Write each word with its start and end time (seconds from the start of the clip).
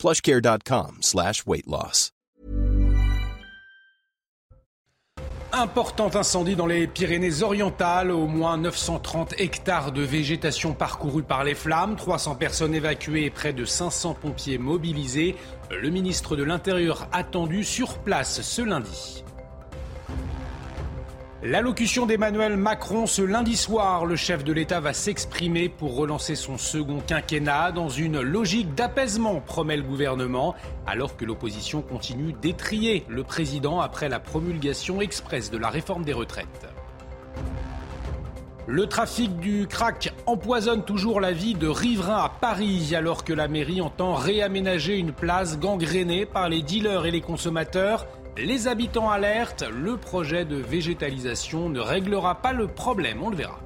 plushcare.com 0.00 0.98
slash. 1.02 1.44
Important 5.52 6.14
incendie 6.14 6.56
dans 6.56 6.66
les 6.66 6.86
Pyrénées-Orientales, 6.86 8.10
au 8.10 8.26
moins 8.26 8.56
930 8.56 9.34
hectares 9.38 9.92
de 9.92 10.02
végétation 10.02 10.72
parcourus 10.72 11.24
par 11.24 11.44
les 11.44 11.54
flammes, 11.54 11.96
300 11.96 12.36
personnes 12.36 12.74
évacuées 12.74 13.26
et 13.26 13.30
près 13.30 13.52
de 13.52 13.64
500 13.66 14.14
pompiers 14.14 14.58
mobilisés. 14.58 15.36
Le 15.70 15.90
ministre 15.90 16.34
de 16.34 16.44
l'Intérieur 16.44 17.06
attendu 17.12 17.62
sur 17.62 17.98
place 17.98 18.40
ce 18.40 18.62
lundi. 18.62 19.22
L'allocution 21.42 22.04
d'Emmanuel 22.04 22.58
Macron 22.58 23.06
ce 23.06 23.22
lundi 23.22 23.56
soir, 23.56 24.04
le 24.04 24.14
chef 24.14 24.44
de 24.44 24.52
l'État 24.52 24.78
va 24.80 24.92
s'exprimer 24.92 25.70
pour 25.70 25.96
relancer 25.96 26.34
son 26.34 26.58
second 26.58 27.00
quinquennat 27.00 27.72
dans 27.72 27.88
une 27.88 28.20
logique 28.20 28.74
d'apaisement, 28.74 29.40
promet 29.40 29.78
le 29.78 29.82
gouvernement, 29.82 30.54
alors 30.86 31.16
que 31.16 31.24
l'opposition 31.24 31.80
continue 31.80 32.34
d'étrier 32.34 33.06
le 33.08 33.24
président 33.24 33.80
après 33.80 34.10
la 34.10 34.20
promulgation 34.20 35.00
express 35.00 35.50
de 35.50 35.56
la 35.56 35.70
réforme 35.70 36.04
des 36.04 36.12
retraites. 36.12 36.68
Le 38.66 38.86
trafic 38.86 39.40
du 39.40 39.66
crack 39.66 40.12
empoisonne 40.26 40.84
toujours 40.84 41.20
la 41.20 41.32
vie 41.32 41.54
de 41.54 41.68
riverains 41.68 42.22
à 42.22 42.28
Paris 42.28 42.94
alors 42.94 43.24
que 43.24 43.32
la 43.32 43.48
mairie 43.48 43.80
entend 43.80 44.12
réaménager 44.12 44.98
une 44.98 45.12
place 45.12 45.58
gangrénée 45.58 46.26
par 46.26 46.50
les 46.50 46.62
dealers 46.62 47.06
et 47.06 47.10
les 47.10 47.22
consommateurs. 47.22 48.06
Les 48.42 48.68
habitants 48.68 49.10
alertent, 49.10 49.64
le 49.70 49.98
projet 49.98 50.46
de 50.46 50.56
végétalisation 50.56 51.68
ne 51.68 51.78
réglera 51.78 52.36
pas 52.36 52.54
le 52.54 52.68
problème, 52.68 53.22
on 53.22 53.28
le 53.28 53.36
verra. 53.36 53.60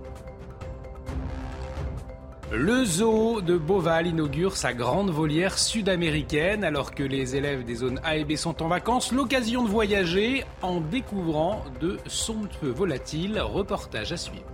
Le 2.50 2.84
zoo 2.84 3.40
de 3.40 3.56
Beauval 3.56 4.08
inaugure 4.08 4.56
sa 4.56 4.72
grande 4.72 5.10
volière 5.10 5.58
sud-américaine 5.58 6.64
alors 6.64 6.92
que 6.92 7.04
les 7.04 7.36
élèves 7.36 7.64
des 7.64 7.76
zones 7.76 8.00
A 8.02 8.16
et 8.16 8.24
B 8.24 8.34
sont 8.34 8.62
en 8.62 8.68
vacances. 8.68 9.12
L'occasion 9.12 9.62
de 9.62 9.68
voyager 9.68 10.44
en 10.60 10.80
découvrant 10.80 11.62
de 11.80 11.98
somptueux 12.06 12.70
volatiles. 12.70 13.40
Reportage 13.40 14.12
à 14.12 14.16
suivre. 14.16 14.53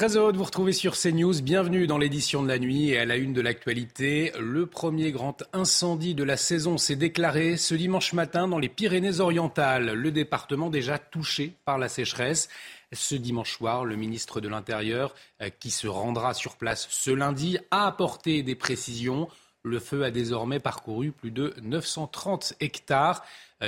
Très 0.00 0.16
heureux 0.16 0.32
de 0.32 0.38
vous 0.38 0.44
retrouver 0.44 0.72
sur 0.72 0.96
CNews. 0.96 1.42
Bienvenue 1.42 1.86
dans 1.86 1.98
l'édition 1.98 2.42
de 2.42 2.48
la 2.48 2.58
nuit 2.58 2.88
et 2.88 2.98
à 2.98 3.04
la 3.04 3.16
une 3.16 3.34
de 3.34 3.42
l'actualité. 3.42 4.32
Le 4.40 4.64
premier 4.64 5.12
grand 5.12 5.44
incendie 5.52 6.14
de 6.14 6.24
la 6.24 6.38
saison 6.38 6.78
s'est 6.78 6.96
déclaré 6.96 7.58
ce 7.58 7.74
dimanche 7.74 8.14
matin 8.14 8.48
dans 8.48 8.58
les 8.58 8.70
Pyrénées-Orientales, 8.70 9.92
le 9.92 10.10
département 10.10 10.70
déjà 10.70 10.98
touché 10.98 11.52
par 11.66 11.76
la 11.76 11.90
sécheresse. 11.90 12.48
Ce 12.94 13.14
dimanche 13.14 13.58
soir, 13.58 13.84
le 13.84 13.94
ministre 13.94 14.40
de 14.40 14.48
l'Intérieur, 14.48 15.14
euh, 15.42 15.50
qui 15.60 15.70
se 15.70 15.86
rendra 15.86 16.32
sur 16.32 16.56
place 16.56 16.88
ce 16.90 17.10
lundi, 17.10 17.58
a 17.70 17.86
apporté 17.86 18.42
des 18.42 18.54
précisions. 18.54 19.28
Le 19.64 19.80
feu 19.80 20.02
a 20.02 20.10
désormais 20.10 20.60
parcouru 20.60 21.12
plus 21.12 21.30
de 21.30 21.52
930 21.60 22.54
hectares. 22.60 23.22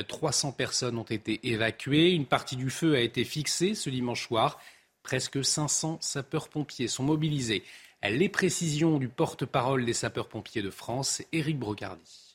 300 0.09 0.49
euh, 0.49 0.53
personnes 0.53 0.97
ont 0.97 1.03
été 1.03 1.47
évacuées. 1.47 2.13
Une 2.13 2.25
partie 2.25 2.57
du 2.57 2.71
feu 2.71 2.95
a 2.95 3.01
été 3.01 3.23
fixée 3.25 3.75
ce 3.75 3.91
dimanche 3.91 4.27
soir. 4.27 4.59
Presque 5.03 5.45
500 5.45 5.99
sapeurs-pompiers 6.01 6.89
sont 6.89 7.03
mobilisés. 7.03 7.63
Les 8.03 8.29
précisions 8.29 8.99
du 8.99 9.09
porte-parole 9.09 9.85
des 9.85 9.93
sapeurs-pompiers 9.93 10.63
de 10.63 10.71
France, 10.71 11.23
Éric 11.33 11.59
Brocardi. 11.59 12.33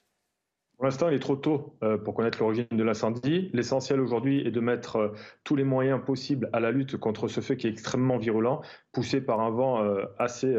Pour 0.77 0.85
l'instant, 0.85 1.09
il 1.09 1.16
est 1.16 1.19
trop 1.19 1.35
tôt 1.35 1.75
euh, 1.81 1.97
pour 1.97 2.13
connaître 2.13 2.39
l'origine 2.39 2.67
de 2.72 2.83
l'incendie. 2.83 3.50
L'essentiel 3.51 4.00
aujourd'hui 4.00 4.45
est 4.45 4.51
de 4.51 4.59
mettre 4.59 4.97
euh, 4.97 5.09
tous 5.44 5.56
les 5.56 5.63
moyens 5.63 6.00
possibles 6.06 6.51
à 6.53 6.59
la 6.59 6.69
lutte 6.69 6.97
contre 6.97 7.27
ce 7.27 7.41
feu 7.41 7.56
qui 7.56 7.66
est 7.66 7.72
extrêmement 7.72 8.17
virulent, 8.17 8.61
poussé 8.91 9.19
par 9.19 9.39
un 9.39 9.50
vent 9.50 9.83
euh, 9.83 10.06
assez 10.19 10.56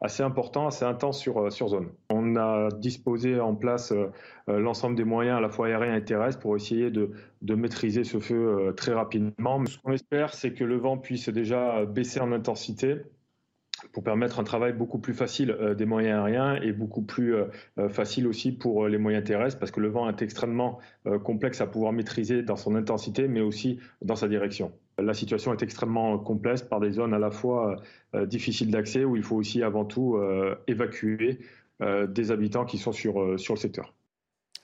assez 0.00 0.22
important, 0.22 0.66
assez 0.66 0.84
intense 0.84 1.18
sur, 1.18 1.38
euh, 1.38 1.50
sur 1.50 1.68
zone. 1.68 1.88
On 2.10 2.36
a 2.36 2.68
disposé 2.70 3.40
en 3.40 3.54
place 3.54 3.92
euh, 3.92 4.10
euh, 4.48 4.58
l'ensemble 4.58 4.96
des 4.96 5.04
moyens 5.04 5.38
à 5.38 5.40
la 5.40 5.48
fois 5.48 5.68
aériens 5.68 5.96
et 5.96 6.04
terrestres 6.04 6.40
pour 6.40 6.56
essayer 6.56 6.90
de, 6.90 7.12
de 7.42 7.54
maîtriser 7.54 8.04
ce 8.04 8.18
feu 8.18 8.74
très 8.76 8.92
rapidement. 8.92 9.64
Ce 9.66 9.78
qu'on 9.78 9.92
espère, 9.92 10.34
c'est 10.34 10.52
que 10.52 10.64
le 10.64 10.76
vent 10.76 10.98
puisse 10.98 11.28
déjà 11.28 11.84
baisser 11.86 12.20
en 12.20 12.32
intensité 12.32 13.02
pour 13.92 14.02
permettre 14.02 14.40
un 14.40 14.44
travail 14.44 14.72
beaucoup 14.72 14.98
plus 14.98 15.12
facile 15.12 15.56
des 15.76 15.84
moyens 15.84 16.24
aériens 16.24 16.60
et 16.62 16.72
beaucoup 16.72 17.02
plus 17.02 17.34
facile 17.90 18.26
aussi 18.26 18.52
pour 18.52 18.88
les 18.88 18.96
moyens 18.96 19.24
terrestres 19.24 19.58
parce 19.58 19.70
que 19.70 19.80
le 19.80 19.88
vent 19.88 20.08
est 20.08 20.22
extrêmement 20.22 20.78
complexe 21.24 21.60
à 21.60 21.66
pouvoir 21.66 21.92
maîtriser 21.92 22.42
dans 22.42 22.56
son 22.56 22.74
intensité 22.74 23.28
mais 23.28 23.42
aussi 23.42 23.78
dans 24.00 24.16
sa 24.16 24.28
direction. 24.28 24.72
La 24.98 25.12
situation 25.12 25.52
est 25.52 25.62
extrêmement 25.62 26.18
complexe 26.18 26.62
par 26.62 26.80
des 26.80 26.92
zones 26.92 27.12
à 27.12 27.18
la 27.18 27.30
fois 27.30 27.76
euh, 28.14 28.24
difficiles 28.24 28.70
d'accès 28.70 29.04
où 29.04 29.14
il 29.16 29.22
faut 29.22 29.36
aussi 29.36 29.62
avant 29.62 29.84
tout 29.84 30.16
euh, 30.16 30.54
évacuer 30.66 31.38
euh, 31.82 32.06
des 32.06 32.30
habitants 32.30 32.64
qui 32.64 32.78
sont 32.78 32.92
sur, 32.92 33.38
sur 33.38 33.54
le 33.54 33.60
secteur. 33.60 33.92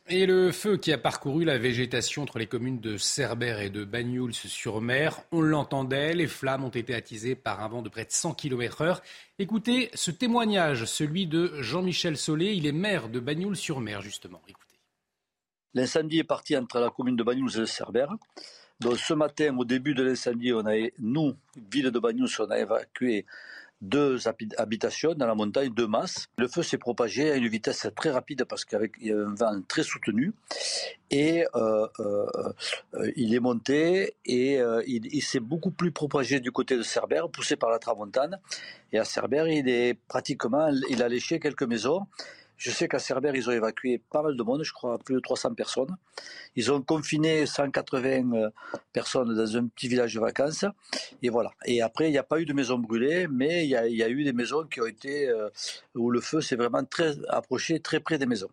Et 0.09 0.26
le 0.26 0.50
feu 0.50 0.78
qui 0.78 0.91
a 0.93 0.98
parcouru 0.98 1.44
la 1.44 1.59
végétation 1.59 2.22
entre 2.22 2.38
les 2.38 2.47
communes 2.47 2.81
de 2.81 2.97
Cerbère 2.97 3.60
et 3.60 3.70
de 3.70 3.84
Bagnouls-sur-Mer, 3.84 5.20
on 5.31 5.43
l'entendait, 5.43 6.15
les 6.15 6.26
flammes 6.26 6.64
ont 6.64 6.70
été 6.70 6.94
attisées 6.94 7.37
par 7.37 7.62
un 7.62 7.69
vent 7.69 7.82
de 7.82 7.88
près 7.88 8.04
de 8.04 8.10
100 8.10 8.34
km/h. 8.34 9.00
Écoutez 9.38 9.91
ce 9.94 10.10
témoignage, 10.10 10.87
celui 10.87 11.26
de 11.26 11.53
Jean-Michel 11.60 12.16
Solé, 12.16 12.53
il 12.54 12.66
est 12.66 12.72
maire 12.72 13.10
de 13.10 13.20
Bagnouls-sur-Mer 13.20 14.00
justement. 14.00 14.41
Écoutez. 14.49 14.76
L'incendie 15.75 16.19
est 16.19 16.25
parti 16.25 16.56
entre 16.56 16.81
la 16.81 16.91
commune 16.91 17.16
de 17.16 17.22
Bagnouls 17.22 17.60
et 17.60 17.66
Cerbère. 17.66 18.16
Donc 18.81 18.99
ce 18.99 19.15
matin, 19.15 19.56
au 19.56 19.65
début 19.65 19.94
de 19.94 20.03
l'incendie, 20.03 20.53
on 20.53 20.66
a, 20.66 20.75
nous, 20.99 21.34
ville 21.71 21.91
de 21.91 21.99
Bagnous, 21.99 22.41
on 22.41 22.50
a 22.50 22.59
évacué 22.59 23.27
deux 23.83 24.16
habitations 24.59 25.12
dans 25.15 25.27
la 25.27 25.34
montagne, 25.34 25.69
deux 25.75 25.88
masses. 25.88 26.28
Le 26.38 26.47
feu 26.47 26.62
s'est 26.62 26.78
propagé 26.78 27.32
à 27.32 27.34
une 27.34 27.49
vitesse 27.49 27.88
très 27.97 28.11
rapide 28.11 28.44
parce 28.44 28.65
qu'il 28.65 28.78
y 29.00 29.11
avait 29.11 29.22
un 29.22 29.34
vent 29.34 29.61
très 29.66 29.82
soutenu 29.82 30.32
et 31.11 31.44
euh, 31.56 31.88
euh, 31.99 32.27
euh, 32.94 33.12
il 33.16 33.34
est 33.34 33.41
monté 33.41 34.15
et 34.25 34.61
il, 34.87 35.22
s'est 35.22 35.41
beaucoup 35.41 35.72
plus 35.72 35.91
propagé 35.91 36.38
du 36.38 36.53
côté 36.53 36.77
de 36.77 36.82
Cerbère, 36.82 37.28
poussé 37.28 37.56
par 37.56 37.71
la 37.71 37.81
tramontane. 37.81 38.38
Et 38.93 38.99
à 38.99 39.05
Cerbère, 39.05 39.49
il 39.49 39.69
est 39.69 39.99
pratiquement, 40.06 40.69
il 40.88 41.03
a 41.03 41.09
léché 41.09 41.41
quelques 41.41 41.65
maisons. 41.65 42.06
Je 42.62 42.71
sais 42.71 42.87
qu'à 42.87 43.00
Cerbère, 43.00 43.34
ils 43.34 43.49
ont 43.49 43.53
évacué 43.53 43.99
pas 43.99 44.23
mal 44.23 44.37
de 44.37 44.43
monde, 44.45 44.62
je 44.62 44.73
crois 44.73 44.97
plus 44.97 45.17
de 45.17 45.19
300 45.19 45.55
personnes. 45.55 45.97
Ils 46.55 46.71
ont 46.71 46.81
confiné 46.81 47.45
180 47.45 48.34
euh, 48.34 48.50
personnes 48.93 49.34
dans 49.34 49.56
un 49.56 49.67
petit 49.67 49.89
village 49.89 50.15
de 50.15 50.21
vacances. 50.21 50.65
Et 51.23 51.28
voilà. 51.28 51.50
Et 51.65 51.83
après, 51.83 52.09
il 52.09 52.12
n'y 52.12 52.19
a 52.19 52.23
pas 52.23 52.39
eu 52.39 52.47
de 52.47 52.53
maisons 52.53 52.78
brûlées, 52.78 53.27
mais 53.27 53.65
il 53.65 53.71
y 53.71 53.75
a, 53.75 54.09
eu 54.09 54.23
des 54.23 54.33
maisons 54.33 54.62
qui 54.62 54.81
ont 54.81 54.87
été 54.87 55.28
euh, 55.28 55.49
où 55.97 56.09
le 56.12 56.21
feu 56.21 56.41
s'est 56.41 56.55
vraiment 56.55 56.84
très 56.84 57.17
approché, 57.28 57.81
très 57.81 57.99
près 57.99 58.17
des 58.17 58.27
maisons. 58.27 58.50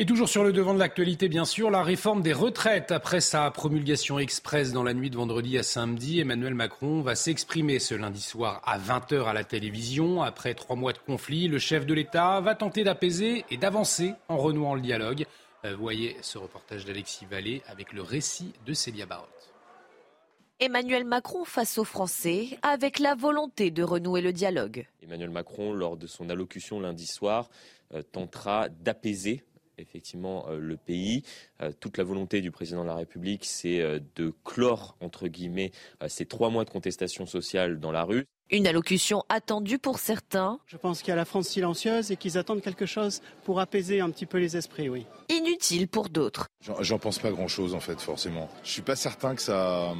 Et 0.00 0.06
toujours 0.06 0.28
sur 0.28 0.44
le 0.44 0.52
devant 0.52 0.74
de 0.74 0.78
l'actualité, 0.78 1.28
bien 1.28 1.44
sûr, 1.44 1.72
la 1.72 1.82
réforme 1.82 2.22
des 2.22 2.32
retraites. 2.32 2.92
Après 2.92 3.20
sa 3.20 3.50
promulgation 3.50 4.20
express 4.20 4.70
dans 4.70 4.84
la 4.84 4.94
nuit 4.94 5.10
de 5.10 5.16
vendredi 5.16 5.58
à 5.58 5.64
samedi, 5.64 6.20
Emmanuel 6.20 6.54
Macron 6.54 7.00
va 7.00 7.16
s'exprimer 7.16 7.80
ce 7.80 7.96
lundi 7.96 8.20
soir 8.20 8.62
à 8.64 8.78
20h 8.78 9.24
à 9.24 9.32
la 9.32 9.42
télévision. 9.42 10.22
Après 10.22 10.54
trois 10.54 10.76
mois 10.76 10.92
de 10.92 10.98
conflit, 10.98 11.48
le 11.48 11.58
chef 11.58 11.84
de 11.84 11.94
l'État 11.94 12.40
va 12.40 12.54
tenter 12.54 12.84
d'apaiser 12.84 13.44
et 13.50 13.56
d'avancer 13.56 14.14
en 14.28 14.36
renouant 14.36 14.76
le 14.76 14.82
dialogue. 14.82 15.26
Euh, 15.64 15.74
voyez 15.74 16.16
ce 16.22 16.38
reportage 16.38 16.84
d'Alexis 16.84 17.26
Vallée 17.28 17.62
avec 17.66 17.92
le 17.92 18.02
récit 18.02 18.52
de 18.66 18.74
Célia 18.74 19.04
Barotte. 19.04 19.52
Emmanuel 20.60 21.06
Macron 21.06 21.44
face 21.44 21.76
aux 21.76 21.82
Français 21.84 22.56
avec 22.62 23.00
la 23.00 23.16
volonté 23.16 23.72
de 23.72 23.82
renouer 23.82 24.20
le 24.20 24.32
dialogue. 24.32 24.86
Emmanuel 25.02 25.30
Macron, 25.30 25.72
lors 25.72 25.96
de 25.96 26.06
son 26.06 26.30
allocution 26.30 26.78
lundi 26.78 27.06
soir, 27.08 27.50
euh, 27.94 28.02
tentera 28.02 28.68
d'apaiser 28.68 29.42
effectivement 29.78 30.46
le 30.50 30.76
pays. 30.76 31.22
toute 31.80 31.96
la 31.98 32.04
volonté 32.04 32.40
du 32.40 32.50
président 32.50 32.82
de 32.82 32.88
la 32.88 32.94
République, 32.94 33.44
c'est 33.44 33.82
de 34.16 34.34
clore, 34.44 34.96
entre 35.00 35.28
guillemets, 35.28 35.72
ces 36.08 36.26
trois 36.26 36.50
mois 36.50 36.64
de 36.64 36.70
contestation 36.70 37.26
sociale 37.26 37.80
dans 37.80 37.92
la 37.92 38.04
rue. 38.04 38.24
Une 38.50 38.66
allocution 38.66 39.24
attendue 39.28 39.78
pour 39.78 39.98
certains. 39.98 40.58
Je 40.66 40.78
pense 40.78 41.00
qu'il 41.00 41.10
y 41.10 41.12
a 41.12 41.16
la 41.16 41.26
France 41.26 41.48
silencieuse 41.48 42.10
et 42.10 42.16
qu'ils 42.16 42.38
attendent 42.38 42.62
quelque 42.62 42.86
chose 42.86 43.20
pour 43.44 43.60
apaiser 43.60 44.00
un 44.00 44.08
petit 44.10 44.24
peu 44.24 44.38
les 44.38 44.56
esprits, 44.56 44.88
oui. 44.88 45.04
Inutile 45.28 45.86
pour 45.86 46.08
d'autres. 46.08 46.46
J'en 46.80 46.98
pense 46.98 47.18
pas 47.18 47.30
grand-chose 47.30 47.74
en 47.74 47.80
fait, 47.80 48.00
forcément. 48.00 48.48
Je 48.64 48.70
suis 48.70 48.82
pas 48.82 48.96
certain 48.96 49.34
que 49.34 49.42
ça, 49.42 49.94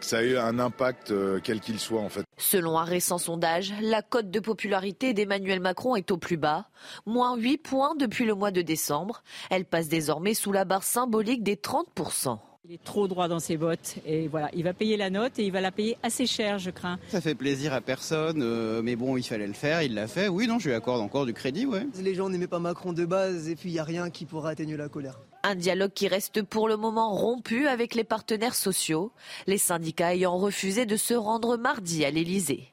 ça 0.00 0.18
a 0.18 0.22
eu 0.22 0.36
un 0.36 0.58
impact 0.58 1.10
euh, 1.10 1.40
quel 1.42 1.60
qu'il 1.60 1.78
soit 1.78 2.00
en 2.00 2.08
fait. 2.08 2.24
Selon 2.36 2.78
un 2.78 2.84
récent 2.84 3.18
sondage, 3.18 3.72
la 3.80 4.02
cote 4.02 4.30
de 4.30 4.40
popularité 4.40 5.14
d'Emmanuel 5.14 5.60
Macron 5.60 5.96
est 5.96 6.10
au 6.10 6.16
plus 6.16 6.36
bas, 6.36 6.66
moins 7.06 7.36
8 7.36 7.58
points 7.58 7.94
depuis 7.94 8.24
le 8.24 8.34
mois 8.34 8.50
de 8.50 8.62
décembre. 8.62 9.22
Elle 9.50 9.64
passe 9.64 9.88
désormais 9.88 10.34
sous 10.34 10.52
la 10.52 10.64
barre 10.64 10.84
symbolique 10.84 11.42
des 11.42 11.56
30% 11.56 12.38
il 12.64 12.72
est 12.74 12.84
trop 12.84 13.08
droit 13.08 13.26
dans 13.26 13.40
ses 13.40 13.56
bottes 13.56 13.96
et 14.06 14.28
voilà, 14.28 14.48
il 14.54 14.62
va 14.62 14.72
payer 14.72 14.96
la 14.96 15.10
note 15.10 15.36
et 15.40 15.44
il 15.44 15.50
va 15.50 15.60
la 15.60 15.72
payer 15.72 15.96
assez 16.04 16.26
cher, 16.26 16.60
je 16.60 16.70
crains. 16.70 16.98
Ça 17.08 17.20
fait 17.20 17.34
plaisir 17.34 17.72
à 17.72 17.80
personne, 17.80 18.40
euh, 18.40 18.82
mais 18.82 18.94
bon, 18.94 19.16
il 19.16 19.24
fallait 19.24 19.48
le 19.48 19.52
faire, 19.52 19.82
il 19.82 19.94
l'a 19.94 20.06
fait. 20.06 20.28
Oui, 20.28 20.46
non, 20.46 20.60
je 20.60 20.68
lui 20.68 20.74
accorde 20.74 21.00
encore 21.00 21.26
du 21.26 21.32
crédit, 21.32 21.66
ouais. 21.66 21.86
Les 22.00 22.14
gens 22.14 22.28
n'aimaient 22.28 22.46
pas 22.46 22.60
Macron 22.60 22.92
de 22.92 23.04
base 23.04 23.48
et 23.48 23.56
puis 23.56 23.70
il 23.70 23.72
n'y 23.72 23.78
a 23.80 23.84
rien 23.84 24.10
qui 24.10 24.26
pourra 24.26 24.50
atténuer 24.50 24.76
la 24.76 24.88
colère. 24.88 25.18
Un 25.44 25.56
dialogue 25.56 25.92
qui 25.92 26.06
reste 26.06 26.42
pour 26.42 26.68
le 26.68 26.76
moment 26.76 27.10
rompu 27.10 27.66
avec 27.66 27.96
les 27.96 28.04
partenaires 28.04 28.54
sociaux, 28.54 29.10
les 29.48 29.58
syndicats 29.58 30.14
ayant 30.14 30.38
refusé 30.38 30.86
de 30.86 30.96
se 30.96 31.14
rendre 31.14 31.56
mardi 31.56 32.04
à 32.04 32.10
l'Elysée. 32.12 32.68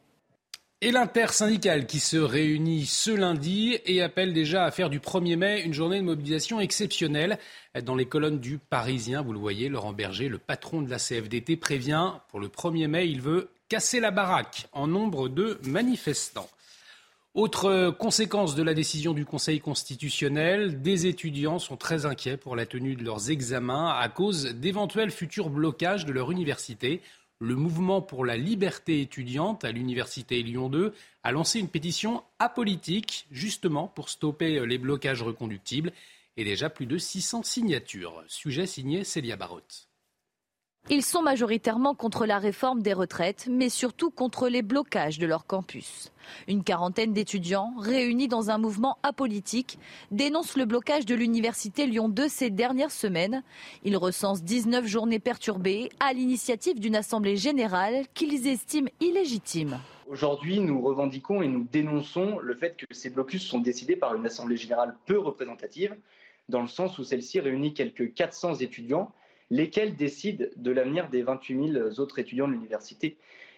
Et 0.81 0.91
l'intersyndicale 0.91 1.87
qui 1.87 1.99
se 1.99 2.15
réunit 2.15 2.85
ce 2.85 3.11
lundi 3.11 3.77
et 3.85 4.01
appelle 4.01 4.33
déjà 4.33 4.63
à 4.63 4.71
faire 4.71 4.89
du 4.89 4.99
1er 4.99 5.35
mai 5.35 5.61
une 5.61 5.73
journée 5.73 5.97
de 5.97 6.05
mobilisation 6.05 6.61
exceptionnelle. 6.61 7.37
Dans 7.83 7.95
les 7.95 8.05
colonnes 8.05 8.39
du 8.39 8.59
Parisien, 8.59 9.21
vous 9.21 9.33
le 9.33 9.39
voyez, 9.39 9.67
Laurent 9.67 9.91
Berger, 9.91 10.29
le 10.29 10.37
patron 10.37 10.81
de 10.81 10.89
la 10.89 10.97
CFDT, 10.97 11.57
prévient 11.57 12.13
pour 12.29 12.39
le 12.39 12.47
1er 12.47 12.87
mai, 12.87 13.07
il 13.07 13.19
veut 13.19 13.49
casser 13.67 13.99
la 13.99 14.11
baraque 14.11 14.67
en 14.71 14.87
nombre 14.87 15.27
de 15.27 15.59
manifestants. 15.63 16.49
Autre 17.35 17.91
conséquence 17.91 18.55
de 18.55 18.63
la 18.63 18.73
décision 18.73 19.13
du 19.13 19.23
Conseil 19.23 19.59
constitutionnel, 19.59 20.81
des 20.81 21.05
étudiants 21.05 21.59
sont 21.59 21.77
très 21.77 22.05
inquiets 22.05 22.37
pour 22.37 22.55
la 22.55 22.65
tenue 22.65 22.95
de 22.95 23.03
leurs 23.03 23.29
examens 23.29 23.89
à 23.89 24.09
cause 24.09 24.45
d'éventuels 24.55 25.11
futurs 25.11 25.49
blocages 25.49 26.05
de 26.05 26.11
leur 26.11 26.31
université 26.31 27.01
le 27.41 27.55
mouvement 27.55 28.01
pour 28.01 28.25
la 28.25 28.35
liberté 28.35 28.99
étudiante 28.99 29.63
à 29.63 29.71
l'université 29.71 30.43
Lyon 30.43 30.69
2 30.69 30.93
a 31.23 31.31
lancé 31.31 31.59
une 31.59 31.69
pétition 31.69 32.23
apolitique 32.37 33.27
justement 33.31 33.87
pour 33.87 34.09
stopper 34.09 34.65
les 34.65 34.77
blocages 34.77 35.21
reconductibles 35.21 35.93
et 36.35 36.43
déjà 36.43 36.69
plus 36.69 36.85
de 36.85 36.97
600 36.97 37.43
signatures. 37.43 38.23
Sujet 38.27 38.65
signé 38.65 39.05
Célia 39.05 39.37
Barotte. 39.37 39.88
Ils 40.91 41.03
sont 41.03 41.21
majoritairement 41.21 41.93
contre 41.93 42.25
la 42.25 42.39
réforme 42.39 42.81
des 42.81 42.93
retraites, 42.93 43.47
mais 43.47 43.69
surtout 43.69 44.09
contre 44.09 44.49
les 44.49 44.63
blocages 44.63 45.19
de 45.19 45.27
leur 45.27 45.45
campus. 45.45 46.11
Une 46.47 46.63
quarantaine 46.63 47.13
d'étudiants, 47.13 47.75
réunis 47.77 48.27
dans 48.27 48.49
un 48.49 48.57
mouvement 48.57 48.97
apolitique, 49.03 49.77
dénoncent 50.09 50.57
le 50.57 50.65
blocage 50.65 51.05
de 51.05 51.13
l'université 51.13 51.85
Lyon 51.85 52.09
2 52.09 52.27
ces 52.27 52.49
dernières 52.49 52.89
semaines. 52.89 53.43
Ils 53.83 53.97
recensent 53.97 54.41
19 54.41 54.87
journées 54.87 55.19
perturbées 55.19 55.89
à 55.99 56.11
l'initiative 56.11 56.79
d'une 56.79 56.95
assemblée 56.95 57.37
générale 57.37 58.05
qu'ils 58.15 58.47
estiment 58.47 58.89
illégitime. 58.99 59.79
Aujourd'hui, 60.07 60.59
nous 60.59 60.81
revendiquons 60.81 61.43
et 61.43 61.47
nous 61.47 61.67
dénonçons 61.71 62.39
le 62.39 62.55
fait 62.55 62.75
que 62.75 62.87
ces 62.89 63.11
blocus 63.11 63.43
sont 63.43 63.59
décidés 63.59 63.95
par 63.95 64.15
une 64.15 64.25
assemblée 64.25 64.57
générale 64.57 64.95
peu 65.05 65.19
représentative, 65.19 65.95
dans 66.49 66.61
le 66.61 66.67
sens 66.67 66.97
où 66.97 67.03
celle-ci 67.03 67.39
réunit 67.39 67.75
quelques 67.75 68.15
400 68.15 68.55
étudiants 68.55 69.11
lesquels 69.49 69.95
décident 69.95 70.45
de 70.55 70.71
l'avenir 70.71 71.09
des 71.09 71.23
28 71.23 71.73
000 71.73 71.99
autres 71.99 72.19
étudiants 72.19 72.47
de 72.47 72.53
l'université. 72.53 73.17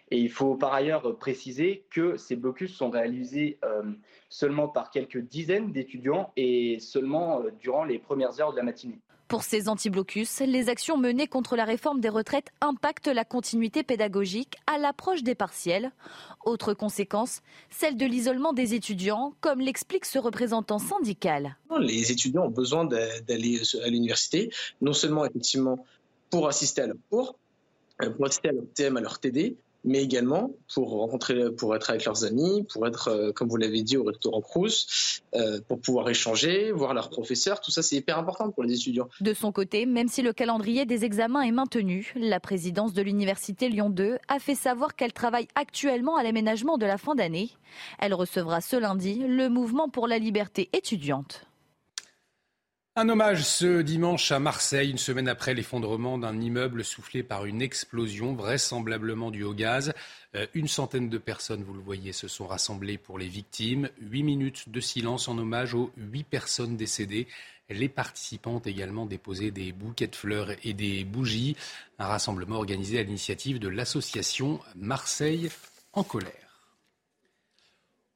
Et 0.09 0.17
il 0.17 0.29
faut 0.29 0.55
par 0.55 0.73
ailleurs 0.73 1.17
préciser 1.17 1.85
que 1.89 2.17
ces 2.17 2.35
blocus 2.35 2.73
sont 2.75 2.89
réalisés 2.89 3.57
euh, 3.63 3.83
seulement 4.27 4.67
par 4.67 4.91
quelques 4.91 5.19
dizaines 5.19 5.71
d'étudiants 5.71 6.33
et 6.35 6.79
seulement 6.79 7.41
euh, 7.41 7.51
durant 7.59 7.85
les 7.85 7.97
premières 7.97 8.39
heures 8.41 8.51
de 8.51 8.57
la 8.57 8.63
matinée. 8.63 8.99
Pour 9.31 9.43
ces 9.43 9.69
anti-blocus, 9.69 10.41
les 10.41 10.67
actions 10.67 10.97
menées 10.97 11.25
contre 11.25 11.55
la 11.55 11.63
réforme 11.63 12.01
des 12.01 12.09
retraites 12.09 12.49
impactent 12.59 13.07
la 13.07 13.23
continuité 13.23 13.81
pédagogique 13.81 14.57
à 14.67 14.77
l'approche 14.77 15.23
des 15.23 15.35
partiels. 15.35 15.93
Autre 16.43 16.73
conséquence, 16.73 17.39
celle 17.69 17.95
de 17.95 18.05
l'isolement 18.05 18.51
des 18.51 18.73
étudiants, 18.73 19.33
comme 19.39 19.61
l'explique 19.61 20.03
ce 20.03 20.19
représentant 20.19 20.79
syndical. 20.79 21.55
Les 21.79 22.11
étudiants 22.11 22.47
ont 22.47 22.49
besoin 22.49 22.83
d'aller 22.83 23.61
à 23.81 23.87
l'université, 23.87 24.49
non 24.81 24.91
seulement 24.91 25.23
effectivement 25.23 25.85
pour 26.29 26.49
assister 26.49 26.81
à 26.81 26.87
leur 26.87 26.97
cours, 27.09 27.39
euh, 28.01 28.09
pour 28.09 28.25
assister 28.25 28.49
à 28.49 28.51
leur 28.51 28.65
TM, 28.73 28.97
à 28.97 28.99
leur 28.99 29.17
TD, 29.19 29.55
mais 29.83 30.03
également 30.03 30.51
pour 30.73 30.91
rencontrer, 30.91 31.51
pour 31.51 31.75
être 31.75 31.89
avec 31.89 32.05
leurs 32.05 32.23
amis, 32.25 32.65
pour 32.71 32.85
être, 32.87 33.07
euh, 33.07 33.31
comme 33.31 33.49
vous 33.49 33.57
l'avez 33.57 33.83
dit, 33.83 33.97
au 33.97 34.03
restaurant 34.03 34.41
Crous, 34.41 35.21
euh, 35.35 35.59
pour 35.67 35.79
pouvoir 35.79 36.09
échanger, 36.09 36.71
voir 36.71 36.93
leurs 36.93 37.09
professeurs. 37.09 37.61
Tout 37.61 37.71
ça, 37.71 37.81
c'est 37.81 37.95
hyper 37.95 38.17
important 38.17 38.51
pour 38.51 38.63
les 38.63 38.73
étudiants. 38.73 39.09
De 39.21 39.33
son 39.33 39.51
côté, 39.51 39.85
même 39.85 40.07
si 40.07 40.21
le 40.21 40.33
calendrier 40.33 40.85
des 40.85 41.05
examens 41.05 41.41
est 41.41 41.51
maintenu, 41.51 42.13
la 42.15 42.39
présidence 42.39 42.93
de 42.93 43.01
l'université 43.01 43.69
Lyon 43.69 43.89
2 43.89 44.17
a 44.27 44.39
fait 44.39 44.55
savoir 44.55 44.95
qu'elle 44.95 45.13
travaille 45.13 45.47
actuellement 45.55 46.15
à 46.15 46.23
l'aménagement 46.23 46.77
de 46.77 46.85
la 46.85 46.97
fin 46.97 47.15
d'année. 47.15 47.49
Elle 47.99 48.13
recevra 48.13 48.61
ce 48.61 48.75
lundi 48.75 49.23
le 49.27 49.49
mouvement 49.49 49.89
pour 49.89 50.07
la 50.07 50.19
liberté 50.19 50.69
étudiante. 50.73 51.45
Un 52.97 53.07
hommage 53.07 53.45
ce 53.45 53.81
dimanche 53.81 54.33
à 54.33 54.39
Marseille, 54.39 54.91
une 54.91 54.97
semaine 54.97 55.29
après 55.29 55.53
l'effondrement 55.53 56.17
d'un 56.17 56.41
immeuble 56.41 56.83
soufflé 56.83 57.23
par 57.23 57.45
une 57.45 57.61
explosion, 57.61 58.33
vraisemblablement 58.35 59.31
due 59.31 59.45
au 59.45 59.53
gaz. 59.53 59.93
Euh, 60.35 60.45
une 60.53 60.67
centaine 60.67 61.07
de 61.07 61.17
personnes, 61.17 61.63
vous 61.63 61.73
le 61.73 61.79
voyez, 61.79 62.11
se 62.11 62.27
sont 62.27 62.47
rassemblées 62.47 62.97
pour 62.97 63.17
les 63.17 63.29
victimes. 63.29 63.87
Huit 64.01 64.23
minutes 64.23 64.67
de 64.67 64.81
silence 64.81 65.29
en 65.29 65.37
hommage 65.37 65.73
aux 65.73 65.93
huit 65.95 66.25
personnes 66.25 66.75
décédées. 66.75 67.27
Les 67.69 67.87
participants 67.87 68.55
ont 68.55 68.59
également 68.59 69.05
déposé 69.05 69.51
des 69.51 69.71
bouquets 69.71 70.07
de 70.07 70.15
fleurs 70.17 70.49
et 70.65 70.73
des 70.73 71.05
bougies. 71.05 71.55
Un 71.97 72.07
rassemblement 72.07 72.57
organisé 72.57 72.99
à 72.99 73.03
l'initiative 73.03 73.59
de 73.59 73.69
l'association 73.69 74.59
Marseille 74.75 75.49
en 75.93 76.03
colère. 76.03 76.50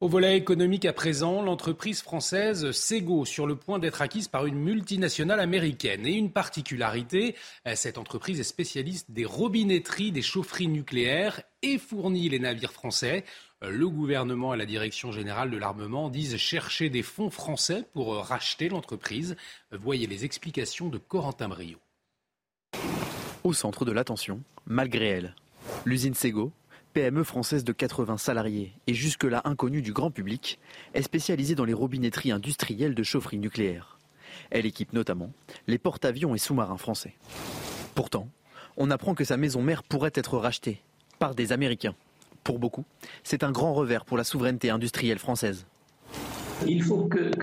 Au 0.05 0.07
volet 0.07 0.37
économique 0.37 0.85
à 0.85 0.93
présent, 0.93 1.41
l'entreprise 1.41 2.03
française 2.03 2.69
Sego 2.73 3.25
sur 3.25 3.47
le 3.47 3.55
point 3.55 3.79
d'être 3.79 4.03
acquise 4.03 4.27
par 4.27 4.45
une 4.45 4.59
multinationale 4.59 5.39
américaine. 5.39 6.05
Et 6.05 6.11
une 6.11 6.29
particularité, 6.29 7.35
euh, 7.67 7.73
cette 7.73 7.97
entreprise 7.97 8.39
est 8.39 8.43
spécialiste 8.43 9.09
des 9.09 9.25
robinetteries, 9.25 10.11
des 10.11 10.21
chaufferies 10.21 10.67
nucléaires 10.67 11.41
et 11.63 11.79
fournit 11.79 12.29
les 12.29 12.37
navires 12.37 12.71
français. 12.71 13.25
Euh, 13.63 13.71
le 13.71 13.89
gouvernement 13.89 14.53
et 14.53 14.57
la 14.57 14.67
direction 14.67 15.11
générale 15.11 15.49
de 15.49 15.57
l'armement 15.57 16.11
disent 16.11 16.37
chercher 16.37 16.91
des 16.91 17.01
fonds 17.01 17.31
français 17.31 17.83
pour 17.95 18.15
racheter 18.15 18.69
l'entreprise. 18.69 19.35
Voyez 19.71 20.05
les 20.05 20.23
explications 20.23 20.87
de 20.87 20.99
Corentin 20.99 21.49
Brio. 21.49 21.79
Au 23.43 23.53
centre 23.53 23.85
de 23.85 23.91
l'attention, 23.91 24.43
malgré 24.67 25.07
elle, 25.07 25.35
l'usine 25.83 26.13
Sego 26.13 26.51
PME 26.95 27.25
française 27.25 27.65
de 27.65 27.73
80 27.73 28.17
salariés 28.17 28.71
et 28.87 28.93
jusque-là 28.93 29.41
inconnue 29.43 29.81
du 29.81 29.91
grand 29.91 30.11
public, 30.11 30.59
est 30.93 31.01
spécialisée 31.01 31.53
dans 31.53 31.65
les 31.65 31.73
robinetteries 31.73 32.31
industrielles 32.31 32.95
de 32.95 33.03
chaufferie 33.03 33.37
nucléaire. 33.37 33.99
Elle 34.49 34.65
équipe 34.65 34.93
notamment 34.93 35.33
les 35.67 35.77
porte-avions 35.77 36.35
et 36.35 36.37
sous-marins 36.37 36.77
français. 36.77 37.13
Pourtant, 37.95 38.29
on 38.77 38.91
apprend 38.91 39.13
que 39.13 39.25
sa 39.25 39.35
maison 39.35 39.61
mère 39.61 39.83
pourrait 39.83 40.13
être 40.15 40.37
rachetée 40.37 40.81
par 41.19 41.35
des 41.35 41.51
Américains. 41.51 41.95
Pour 42.45 42.59
beaucoup, 42.59 42.85
c'est 43.25 43.43
un 43.43 43.51
grand 43.51 43.73
revers 43.73 44.05
pour 44.05 44.15
la 44.15 44.23
souveraineté 44.23 44.69
industrielle 44.69 45.19
française. 45.19 45.65
Il 46.65 46.81
faut 46.81 47.09
que, 47.09 47.35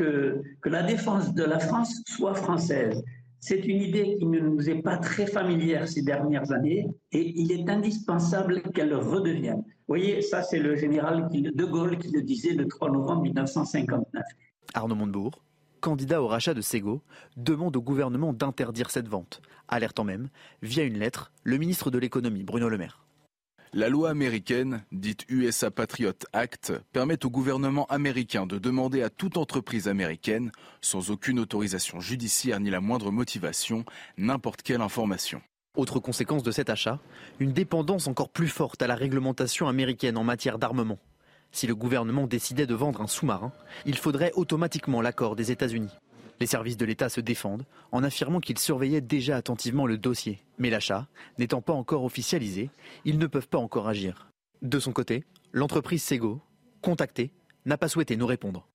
que 0.62 0.68
la 0.71 0.82
défense 0.82 1.35
de 1.35 1.44
la 1.44 1.59
France 1.59 2.00
soit 2.06 2.35
française. 2.35 3.04
C'est 3.45 3.67
une 3.67 3.83
idée 3.83 4.17
qui 4.19 4.27
ne 4.27 4.39
nous 4.39 4.71
est 4.71 4.83
pas 4.83 4.99
très 4.99 5.27
familière 5.27 5.89
ces 5.89 6.03
dernières 6.03 6.53
années 6.53 6.87
et 7.11 7.33
il 7.41 7.51
est 7.51 7.69
indispensable 7.69 8.63
qu'elle 8.73 8.95
redevienne. 8.95 9.65
Vous 9.67 9.89
voyez, 9.89 10.23
ça 10.23 10.45
c'est 10.45 10.61
le 10.61 10.77
général 10.77 11.29
de 11.29 11.65
Gaulle 11.65 11.99
qui 11.99 12.13
le 12.13 12.23
disait 12.23 12.53
le 12.53 12.69
3 12.69 12.93
novembre 12.93 13.23
1959. 13.23 14.23
Arnaud 14.75 14.95
Montebourg, 14.95 15.43
candidat 15.81 16.23
au 16.23 16.29
rachat 16.29 16.55
de 16.55 16.61
Sego, 16.61 17.03
demande 17.37 17.77
au 17.77 17.83
gouvernement 17.83 18.33
d'interdire 18.33 18.91
cette 18.91 19.09
vente, 19.09 19.43
alertant 19.67 20.05
même, 20.05 20.29
via 20.63 20.85
une 20.85 20.99
lettre, 20.99 21.33
le 21.43 21.59
ministre 21.59 21.91
de 21.91 21.99
l'économie 21.99 22.45
Bruno 22.45 22.69
Le 22.69 22.79
Maire. 22.79 23.05
La 23.75 23.88
loi 23.88 24.11
américaine, 24.11 24.85
dite 24.93 25.25
USA 25.31 25.71
Patriot 25.71 26.12
Act, 26.35 26.75
permet 26.93 27.25
au 27.25 27.31
gouvernement 27.31 27.87
américain 27.87 28.45
de 28.45 28.59
demander 28.59 29.02
à 29.02 29.09
toute 29.09 29.38
entreprise 29.38 29.88
américaine, 29.88 30.52
sans 30.83 31.11
aucune 31.11 31.38
autorisation 31.38 31.99
judiciaire 31.99 32.61
ni 32.61 32.69
la 32.69 32.83
moindre 32.83 33.11
motivation, 33.11 33.87
n'importe 34.19 34.61
quelle 34.61 34.83
information. 34.83 35.41
Autre 35.75 36.00
conséquence 36.00 36.43
de 36.43 36.50
cet 36.50 36.69
achat, 36.69 36.99
une 37.41 37.55
dépendance 37.55 38.09
encore 38.09 38.29
plus 38.29 38.49
forte 38.49 38.83
à 38.83 38.87
la 38.87 38.95
réglementation 38.95 39.69
américaine 39.69 40.19
en 40.19 40.25
matière 40.25 40.59
d'armement. 40.59 40.99
Si 41.50 41.67
le 41.67 41.75
gouvernement 41.75 42.26
décidait 42.26 42.67
de 42.67 42.75
vendre 42.75 43.00
un 43.00 43.07
sous-marin, 43.07 43.52
il 43.87 43.97
faudrait 43.97 44.33
automatiquement 44.35 45.00
l'accord 45.00 45.35
des 45.35 45.50
États-Unis. 45.50 45.97
Les 46.43 46.47
services 46.47 46.77
de 46.77 46.85
l'État 46.85 47.09
se 47.09 47.21
défendent 47.21 47.65
en 47.93 48.03
affirmant 48.03 48.41
qu'ils 48.41 48.59
surveillaient 48.59 49.01
déjà 49.01 49.37
attentivement 49.37 49.87
le 49.87 49.97
dossier. 49.97 50.43
Mais 50.59 50.71
l'achat 50.71 51.07
n'étant 51.39 51.63
pas 51.63 51.73
encore 51.73 52.03
officialisé, 52.03 52.69
ils 53.05 53.17
ne 53.17 53.29
peuvent 53.29 53.47
pas 53.47 53.59
encore 53.59 53.87
agir. 53.87 54.27
De 54.61 54.81
son 54.81 54.93
côté, 54.93 55.23
l'entreprise 55.53 56.03
Sego, 56.03 56.41
contactée, 56.81 57.31
n'a 57.65 57.79
pas 57.79 57.87
souhaité 57.87 58.17
nous 58.17 58.27
répondre. 58.27 58.67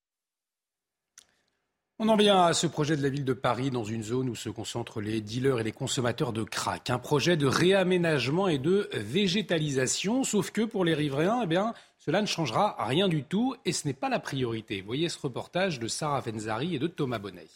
On 1.98 2.08
en 2.08 2.16
vient 2.16 2.42
à 2.44 2.54
ce 2.54 2.66
projet 2.66 2.96
de 2.96 3.02
la 3.02 3.10
ville 3.10 3.26
de 3.26 3.34
Paris 3.34 3.70
dans 3.70 3.84
une 3.84 4.02
zone 4.02 4.30
où 4.30 4.34
se 4.34 4.48
concentrent 4.48 5.02
les 5.02 5.20
dealers 5.20 5.60
et 5.60 5.64
les 5.64 5.72
consommateurs 5.72 6.32
de 6.32 6.44
crack. 6.44 6.88
Un 6.88 6.98
projet 6.98 7.36
de 7.36 7.46
réaménagement 7.46 8.48
et 8.48 8.58
de 8.58 8.88
végétalisation, 8.94 10.24
sauf 10.24 10.52
que 10.52 10.62
pour 10.62 10.86
les 10.86 10.94
riverains, 10.94 11.42
eh 11.42 11.46
bien, 11.46 11.74
cela 12.08 12.22
ne 12.22 12.26
changera 12.26 12.74
rien 12.78 13.06
du 13.06 13.22
tout 13.22 13.54
et 13.66 13.72
ce 13.74 13.86
n'est 13.86 13.92
pas 13.92 14.08
la 14.08 14.18
priorité. 14.18 14.80
Voyez 14.80 15.10
ce 15.10 15.18
reportage 15.18 15.78
de 15.78 15.88
Sarah 15.88 16.22
Fenzari 16.22 16.74
et 16.74 16.78
de 16.78 16.86
Thomas 16.86 17.18
Bonnet. 17.18 17.50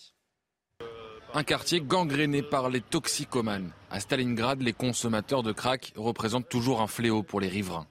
Un 1.32 1.42
quartier 1.42 1.80
gangréné 1.80 2.42
par 2.42 2.68
les 2.68 2.82
toxicomanes. 2.82 3.72
À 3.90 3.98
Stalingrad, 3.98 4.60
les 4.60 4.74
consommateurs 4.74 5.42
de 5.42 5.52
crack 5.52 5.94
représentent 5.96 6.50
toujours 6.50 6.82
un 6.82 6.86
fléau 6.86 7.22
pour 7.22 7.40
les 7.40 7.48
riverains. 7.48 7.86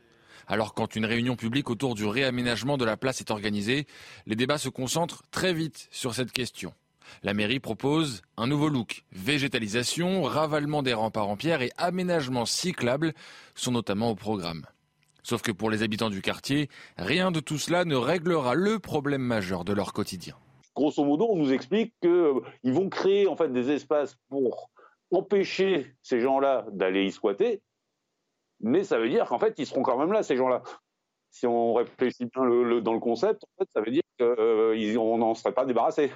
Alors 0.46 0.75
quand 0.75 0.96
une 0.96 1.08
réunion 1.08 1.36
publique 1.36 1.72
autour 1.72 1.96
du 1.96 2.06
réaménagement 2.06 2.77
de 2.77 2.86
la 2.86 2.96
place 2.96 3.22
est 3.22 3.32
organisée, 3.32 3.88
les 4.27 4.36
débats 4.36 4.60
se 4.60 4.70
concentrent 4.70 5.24
très 5.32 5.56
vite 5.56 5.88
sur 5.89 6.13
cette 6.13 6.32
question. 6.32 6.75
La 7.24 7.34
mairie 7.34 7.60
propose 7.60 8.22
un 8.38 8.46
nouveau 8.46 8.70
look. 8.70 9.03
Végétalisation, 9.13 10.22
ravalement 10.22 10.84
des 10.84 10.94
remparts 10.94 11.27
en 11.27 11.38
pierre 11.38 11.63
et 11.63 11.72
aménagement 11.77 12.46
cyclable 12.46 13.15
sont 13.56 13.72
notamment 13.72 14.12
au 14.12 14.15
programme. 14.15 14.63
Sauf 15.24 15.42
que 15.42 15.51
pour 15.51 15.70
les 15.70 15.84
habitants 15.84 16.10
du 16.10 16.22
quartier, 16.22 16.70
rien 16.98 17.32
de 17.32 17.40
tout 17.40 17.58
cela 17.58 17.86
ne 17.86 17.96
réglera 17.96 18.56
le 18.56 18.80
problème 18.80 19.22
majeur 19.22 19.63
de 19.63 19.74
leur 19.74 19.94
quotidien. 19.94 20.36
Grosso 20.75 21.04
modo, 21.04 21.28
on 21.30 21.36
nous 21.36 21.51
explique 21.51 21.94
qu'ils 22.01 22.74
vont 22.74 22.90
créer 22.90 23.28
en 23.28 23.36
fait 23.36 23.51
des 23.51 23.70
espaces 23.72 24.18
pour 24.30 24.72
empêcher 25.12 25.94
ces 26.01 26.22
gens-là 26.22 26.66
d'aller 26.72 27.06
y 27.06 27.12
squatter, 27.12 27.62
mais 28.62 28.84
ça 28.84 28.98
veut 28.98 29.10
dire 29.10 29.25
qu'en 29.25 29.40
fait, 29.40 29.54
ils 29.58 29.66
seront 29.66 29.84
quand 29.84 29.98
même 29.98 30.13
là, 30.13 30.24
ces 30.24 30.38
gens-là. 30.38 30.63
Si 31.32 31.48
on 31.48 31.74
réfléchit 31.74 32.25
bien 32.25 32.44
dans 32.82 32.94
le 32.94 33.00
concept, 33.00 33.44
en 33.44 33.63
fait, 33.63 33.70
ça 33.74 33.82
veut 33.82 33.92
dire 33.92 34.04
qu'on 34.20 35.18
n'en 35.18 35.34
serait 35.34 35.54
pas 35.54 35.66
débarrassé. 35.66 36.12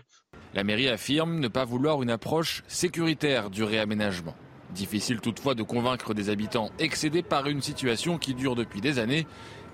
La 0.54 0.64
mairie 0.64 0.90
affirme 0.90 1.40
ne 1.40 1.48
pas 1.48 1.66
vouloir 1.66 2.02
une 2.02 2.10
approche 2.10 2.64
sécuritaire 2.68 3.50
du 3.50 3.64
réaménagement. 3.64 4.36
Difficile 4.75 5.22
toutefois 5.22 5.55
de 5.55 5.63
convaincre 5.63 6.13
des 6.13 6.29
habitants 6.29 6.70
excédés 6.79 7.24
par 7.24 7.48
une 7.48 7.62
situation 7.62 8.17
qui 8.17 8.34
dure 8.34 8.55
depuis 8.55 8.82
des 8.82 9.00
années 9.00 9.25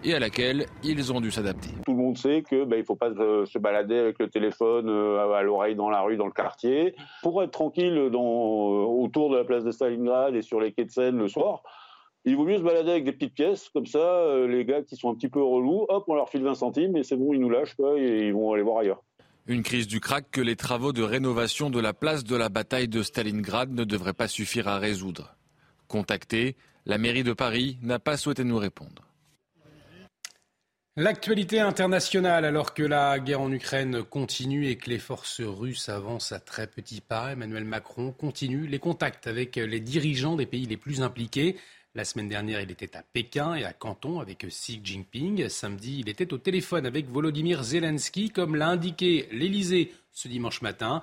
et 0.03 0.13
à 0.13 0.20
laquelle 0.20 0.67
ils 0.84 1.12
ont 1.12 1.20
dû 1.20 1.31
s'adapter. 1.31 1.70
Tout 1.86 1.93
le 1.93 1.98
monde 1.98 2.17
sait 2.20 2.43
qu'il 2.48 2.65
ben, 2.65 2.77
ne 2.77 2.84
faut 2.84 2.96
pas 2.96 3.10
se 3.10 3.58
balader 3.58 3.98
avec 3.98 4.20
le 4.20 4.29
téléphone 4.29 4.89
euh, 4.89 5.34
à 5.34 5.41
l'oreille 5.41 5.75
dans 5.75 5.89
la 5.89 6.01
rue, 6.01 6.17
dans 6.17 6.27
le 6.27 6.31
quartier. 6.31 6.96
Pour 7.24 7.41
être 7.41 7.50
tranquille 7.50 8.10
dans, 8.12 8.22
euh, 8.22 8.86
autour 8.86 9.31
de 9.31 9.38
la 9.38 9.43
place 9.43 9.63
de 9.63 9.72
Stalingrad 9.72 10.36
et 10.36 10.43
sur 10.43 10.60
les 10.60 10.72
quais 10.72 10.86
de 10.86 10.91
Seine 10.91 11.17
le 11.17 11.27
soir, 11.27 11.63
il 12.24 12.36
vaut 12.36 12.46
mieux 12.46 12.58
se 12.58 12.63
balader 12.63 12.91
avec 12.91 13.03
des 13.03 13.12
petites 13.13 13.34
pièces, 13.34 13.70
comme 13.70 13.88
ça, 13.88 13.98
euh, 13.98 14.48
les 14.48 14.65
gars 14.65 14.84
qui 14.84 14.96
sont 14.96 15.10
un 15.10 15.15
petit 15.15 15.29
peu 15.29 15.41
relous, 15.41 15.88
hop, 15.89 16.03
on 16.08 16.13
leur 16.13 16.29
file 16.29 16.43
20 16.43 16.53
centimes 16.53 16.96
et 16.96 17.03
c'est 17.03 17.15
bon, 17.15 17.34
ils 17.34 17.39
nous 17.39 17.50
lâchent 17.50 17.75
et 17.98 18.27
ils 18.27 18.34
vont 18.34 18.53
aller 18.53 18.62
voir 18.62 18.77
ailleurs. 18.77 19.01
Une 19.51 19.63
crise 19.63 19.86
du 19.86 20.00
crack 20.00 20.31
que 20.31 20.39
les 20.39 20.55
travaux 20.55 20.93
de 20.93 21.03
rénovation 21.03 21.70
de 21.70 21.81
la 21.81 21.91
place 21.91 22.24
de 22.24 22.38
la 22.38 22.48
bataille 22.48 22.88
de 22.88 23.03
Stalingrad 23.03 23.70
ne 23.70 23.84
devraient 23.84 24.13
pas 24.13 24.29
suffire 24.29 24.70
à 24.70 24.79
résoudre. 24.79 25.36
Contacté, 25.89 26.55
la 26.86 26.98
mairie 26.98 27.25
de 27.25 27.34
Paris 27.34 27.77
n'a 27.81 28.00
pas 28.00 28.15
souhaité 28.15 28.46
nous 28.46 28.58
répondre. 28.58 29.05
L'actualité 30.96 31.60
internationale, 31.60 32.46
alors 32.46 32.74
que 32.74 32.84
la 32.84 33.20
guerre 33.20 33.41
en 33.41 33.51
Ukraine 33.51 34.03
continue 34.03 34.67
et 34.67 34.77
que 34.77 34.89
les 34.89 35.00
forces 35.00 35.41
russes 35.41 35.89
avancent 35.89 36.31
à 36.31 36.39
très 36.39 36.67
petits 36.67 37.01
pas, 37.01 37.34
Emmanuel 37.34 37.65
Macron 37.65 38.13
continue 38.13 38.67
les 38.67 38.79
contacts 38.79 39.27
avec 39.27 39.58
les 39.58 39.81
dirigeants 39.81 40.38
des 40.38 40.46
pays 40.46 40.65
les 40.65 40.77
plus 40.77 41.01
impliqués. 41.01 41.58
La 41.93 42.05
semaine 42.05 42.29
dernière, 42.29 42.62
il 42.62 42.71
était 42.71 42.95
à 42.95 43.03
Pékin 43.03 43.53
et 43.53 43.65
à 43.65 43.74
Canton 43.74 44.21
avec 44.21 44.48
Xi 44.48 44.79
Jinping. 44.81 45.50
Samedi, 45.50 46.00
il 46.00 46.07
était 46.07 46.31
au 46.31 46.38
téléphone 46.38 46.86
avec 46.86 47.10
Volodymyr 47.10 47.63
Zelensky, 47.63 48.29
comme 48.29 48.55
l'a 48.55 48.69
indiqué 48.69 49.27
l'Elysée 49.33 49.93
ce 50.13 50.29
dimanche 50.29 50.62
matin. 50.62 51.01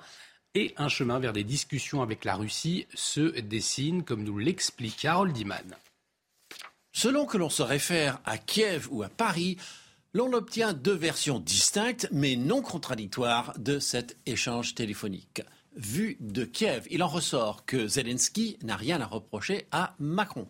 Et 0.55 0.73
un 0.77 0.89
chemin 0.89 1.19
vers 1.19 1.31
des 1.31 1.43
discussions 1.43 2.01
avec 2.01 2.25
la 2.25 2.35
Russie 2.35 2.87
se 2.95 3.39
dessine, 3.39 4.03
comme 4.03 4.23
nous 4.23 4.39
l'explique 4.39 5.05
Harold 5.05 5.31
Diman. 5.31 5.75
Selon 6.91 7.27
que 7.27 7.37
l'on 7.37 7.51
se 7.51 7.61
réfère 7.61 8.19
à 8.25 8.39
Kiev 8.39 8.87
ou 8.89 9.03
à 9.03 9.09
Paris, 9.09 9.57
l'on 10.13 10.33
obtient 10.33 10.73
deux 10.73 10.95
versions 10.95 11.39
distinctes 11.39 12.07
mais 12.11 12.35
non 12.35 12.63
contradictoires 12.63 13.53
de 13.59 13.77
cet 13.77 14.17
échange 14.25 14.73
téléphonique. 14.73 15.43
Vu 15.75 16.17
de 16.19 16.45
Kiev, 16.45 16.87
il 16.89 17.03
en 17.03 17.07
ressort 17.07 17.65
que 17.65 17.87
Zelensky 17.87 18.57
n'a 18.63 18.75
rien 18.75 19.01
à 19.01 19.05
reprocher 19.05 19.67
à 19.71 19.95
Macron. 19.99 20.47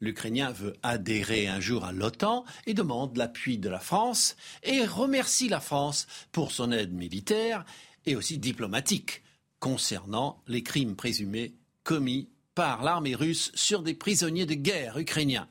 L'Ukrainien 0.00 0.52
veut 0.52 0.74
adhérer 0.82 1.48
un 1.48 1.60
jour 1.60 1.84
à 1.84 1.92
l'OTAN 1.92 2.44
et 2.66 2.74
demande 2.74 3.16
l'appui 3.16 3.58
de 3.58 3.68
la 3.68 3.80
France 3.80 4.36
et 4.62 4.84
remercie 4.84 5.48
la 5.48 5.60
France 5.60 6.06
pour 6.30 6.52
son 6.52 6.72
aide 6.72 6.92
militaire 6.92 7.64
et 8.06 8.16
aussi 8.16 8.38
diplomatique 8.38 9.22
concernant 9.60 10.42
les 10.46 10.62
crimes 10.62 10.94
présumés 10.94 11.54
commis 11.84 12.28
par 12.54 12.82
l'armée 12.82 13.14
russe 13.14 13.50
sur 13.54 13.82
des 13.82 13.94
prisonniers 13.94 14.46
de 14.46 14.54
guerre 14.54 14.98
ukrainiens. 14.98 15.48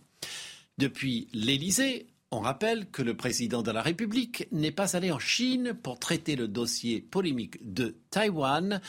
Depuis 0.78 1.28
l'Élysée, 1.34 2.08
on 2.34 2.40
rappelle 2.40 2.90
que 2.90 3.04
le 3.04 3.16
président 3.16 3.62
de 3.62 3.72
la 3.72 3.82
République 3.82 4.48
n'est 4.52 4.72
pas 4.72 4.96
allé 4.96 5.12
en 5.12 5.20
Chine 5.20 5.74
pour 5.74 6.00
traiter 6.00 6.36
le 6.36 6.48
dossier 6.48 7.00
polémique 7.00 7.74
de 7.74 7.96
Taïwan, 8.10 8.82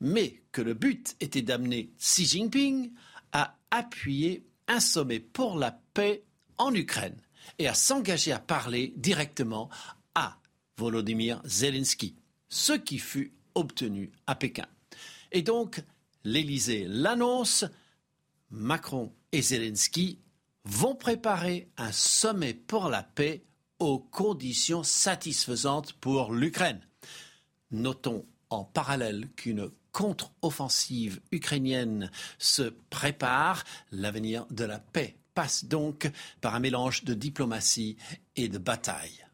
mais 0.00 0.42
que 0.50 0.62
le 0.62 0.72
but 0.72 1.14
était 1.20 1.42
d'amener 1.42 1.90
Xi 1.98 2.24
Jinping 2.24 2.92
à 3.32 3.56
appuyer 3.70 4.46
un 4.66 4.80
sommet 4.80 5.20
pour 5.20 5.58
la 5.58 5.78
paix 5.92 6.24
en 6.56 6.74
Ukraine 6.74 7.16
et 7.58 7.68
à 7.68 7.74
s'engager 7.74 8.32
à 8.32 8.38
parler 8.38 8.94
directement 8.96 9.68
à 10.14 10.38
Volodymyr 10.78 11.42
Zelensky, 11.44 12.16
ce 12.48 12.72
qui 12.72 12.98
fut 12.98 13.34
obtenu 13.54 14.10
à 14.26 14.34
Pékin. 14.34 14.66
Et 15.32 15.42
donc, 15.42 15.82
l'Élysée 16.24 16.86
l'annonce, 16.88 17.66
Macron 18.50 19.12
et 19.32 19.42
Zelensky 19.42 20.18
vont 20.66 20.94
préparer 20.94 21.70
un 21.76 21.92
sommet 21.92 22.52
pour 22.52 22.88
la 22.88 23.02
paix 23.02 23.44
aux 23.78 23.98
conditions 23.98 24.82
satisfaisantes 24.82 25.92
pour 25.94 26.32
l'Ukraine. 26.32 26.80
Notons 27.70 28.26
en 28.50 28.64
parallèle 28.64 29.28
qu'une 29.36 29.70
contre-offensive 29.92 31.20
ukrainienne 31.30 32.10
se 32.38 32.74
prépare. 32.90 33.64
L'avenir 33.92 34.46
de 34.50 34.64
la 34.64 34.78
paix 34.78 35.16
passe 35.34 35.64
donc 35.64 36.10
par 36.40 36.54
un 36.54 36.60
mélange 36.60 37.04
de 37.04 37.14
diplomatie 37.14 37.96
et 38.34 38.48
de 38.48 38.58
bataille. 38.58 39.25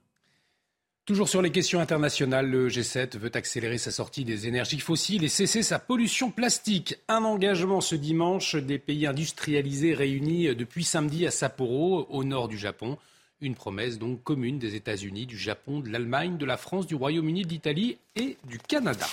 Toujours 1.05 1.29
sur 1.29 1.43
les 1.43 1.51
questions 1.51 1.81
internationales, 1.81 2.49
le 2.49 2.69
G7 2.69 3.19
veut 3.19 3.33
accélérer 3.35 3.77
sa 3.77 3.91
sortie 3.91 4.25
des 4.25 4.47
énergies 4.47 4.79
fossiles 4.79 5.25
et 5.25 5.29
cesser 5.29 5.65
sa 5.65 5.81
pollution 5.81 6.31
plastique. 6.31 6.95
Un 7.09 7.25
engagement 7.25 7.81
ce 7.81 7.97
dimanche 7.97 8.55
des 8.55 8.79
pays 8.79 9.09
industrialisés 9.09 9.95
réunis 9.95 10.55
depuis 10.55 10.85
samedi 10.85 11.27
à 11.27 11.33
Sapporo, 11.33 12.07
au 12.09 12.23
nord 12.23 12.47
du 12.47 12.57
Japon. 12.57 12.99
Une 13.41 13.57
promesse 13.57 13.99
donc 13.99 14.23
commune 14.23 14.61
des 14.61 14.77
États-Unis, 14.77 15.27
du 15.27 15.37
Japon, 15.37 15.81
de 15.81 15.89
l'Allemagne, 15.89 16.39
de 16.39 16.47
la 16.47 16.57
France, 16.57 16.87
du 16.87 16.95
Royaume-Uni, 16.95 17.43
de 17.43 17.49
l'Italie 17.49 17.99
et 18.15 18.37
du 18.45 18.61
Canada. 18.61 19.09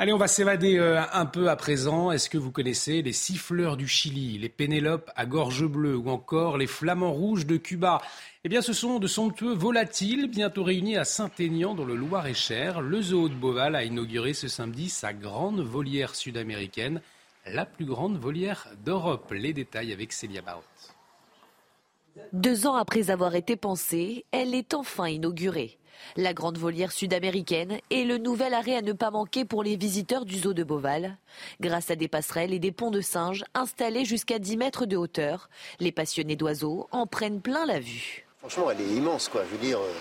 Allez, 0.00 0.14
on 0.14 0.16
va 0.16 0.28
s'évader 0.28 0.78
euh, 0.78 0.98
un 1.12 1.26
peu 1.26 1.50
à 1.50 1.56
présent. 1.56 2.10
Est-ce 2.10 2.30
que 2.30 2.38
vous 2.38 2.50
connaissez 2.50 3.02
les 3.02 3.12
siffleurs 3.12 3.76
du 3.76 3.86
Chili, 3.86 4.38
les 4.38 4.48
Pénélopes 4.48 5.10
à 5.14 5.26
gorge 5.26 5.66
bleue 5.66 5.94
ou 5.94 6.08
encore 6.08 6.56
les 6.56 6.66
flamants 6.66 7.12
rouges 7.12 7.44
de 7.44 7.58
Cuba? 7.58 8.00
Eh 8.42 8.48
bien, 8.48 8.62
ce 8.62 8.72
sont 8.72 8.98
de 8.98 9.06
somptueux 9.06 9.52
volatiles 9.52 10.30
bientôt 10.30 10.64
réunis 10.64 10.96
à 10.96 11.04
Saint-Aignan 11.04 11.74
dans 11.74 11.84
le 11.84 11.96
Loir-et-Cher. 11.96 12.80
Le 12.80 13.02
zoo 13.02 13.28
de 13.28 13.34
Beauval 13.34 13.76
a 13.76 13.84
inauguré 13.84 14.32
ce 14.32 14.48
samedi 14.48 14.88
sa 14.88 15.12
grande 15.12 15.60
volière 15.60 16.14
sud-américaine, 16.14 17.02
la 17.44 17.66
plus 17.66 17.84
grande 17.84 18.16
volière 18.16 18.68
d'Europe. 18.82 19.30
Les 19.36 19.52
détails 19.52 19.92
avec 19.92 20.14
Célia 20.14 20.40
Barot. 20.40 20.62
Deux 22.32 22.66
ans 22.66 22.76
après 22.76 23.10
avoir 23.10 23.34
été 23.34 23.54
pensée, 23.54 24.24
elle 24.32 24.54
est 24.54 24.72
enfin 24.72 25.08
inaugurée. 25.08 25.76
La 26.16 26.34
grande 26.34 26.58
volière 26.58 26.92
sud-américaine 26.92 27.78
est 27.90 28.04
le 28.04 28.18
nouvel 28.18 28.54
arrêt 28.54 28.76
à 28.76 28.82
ne 28.82 28.92
pas 28.92 29.10
manquer 29.10 29.44
pour 29.44 29.62
les 29.62 29.76
visiteurs 29.76 30.24
du 30.24 30.38
zoo 30.38 30.52
de 30.52 30.64
Beauval. 30.64 31.16
Grâce 31.60 31.90
à 31.90 31.96
des 31.96 32.08
passerelles 32.08 32.52
et 32.52 32.58
des 32.58 32.72
ponts 32.72 32.90
de 32.90 33.00
singes 33.00 33.44
installés 33.54 34.04
jusqu'à 34.04 34.38
10 34.38 34.56
mètres 34.56 34.86
de 34.86 34.96
hauteur, 34.96 35.48
les 35.78 35.92
passionnés 35.92 36.36
d'oiseaux 36.36 36.88
en 36.90 37.06
prennent 37.06 37.40
plein 37.40 37.66
la 37.66 37.80
vue. 37.80 38.26
Franchement, 38.40 38.70
elle 38.70 38.80
est 38.80 38.96
immense, 38.96 39.28
quoi. 39.28 39.42
Je 39.44 39.56
veux 39.56 39.62
dire, 39.62 39.78
euh, 39.78 39.92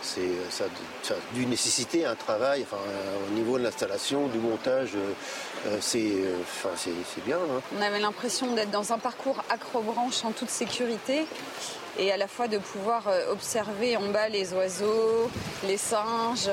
c'est, 0.00 0.30
ça, 0.50 0.64
ça, 1.02 1.14
a 1.14 1.34
dû 1.34 1.46
nécessiter 1.46 2.06
un 2.06 2.14
travail 2.14 2.62
enfin, 2.62 2.78
euh, 2.88 3.28
au 3.28 3.34
niveau 3.34 3.58
de 3.58 3.64
l'installation, 3.64 4.28
du 4.28 4.38
montage. 4.38 4.92
Euh, 4.96 5.78
c'est, 5.80 6.12
enfin, 6.40 6.70
c'est, 6.76 7.24
bien. 7.24 7.36
Hein. 7.36 7.60
On 7.78 7.82
avait 7.82 8.00
l'impression 8.00 8.54
d'être 8.54 8.70
dans 8.70 8.92
un 8.92 8.98
parcours 8.98 9.42
acrobranche 9.50 10.24
en 10.24 10.32
toute 10.32 10.50
sécurité 10.50 11.26
et 11.98 12.12
à 12.12 12.16
la 12.16 12.28
fois 12.28 12.48
de 12.48 12.58
pouvoir 12.58 13.08
observer 13.30 13.96
en 13.96 14.10
bas 14.10 14.28
les 14.28 14.52
oiseaux, 14.52 15.30
les 15.66 15.76
singes, 15.76 16.50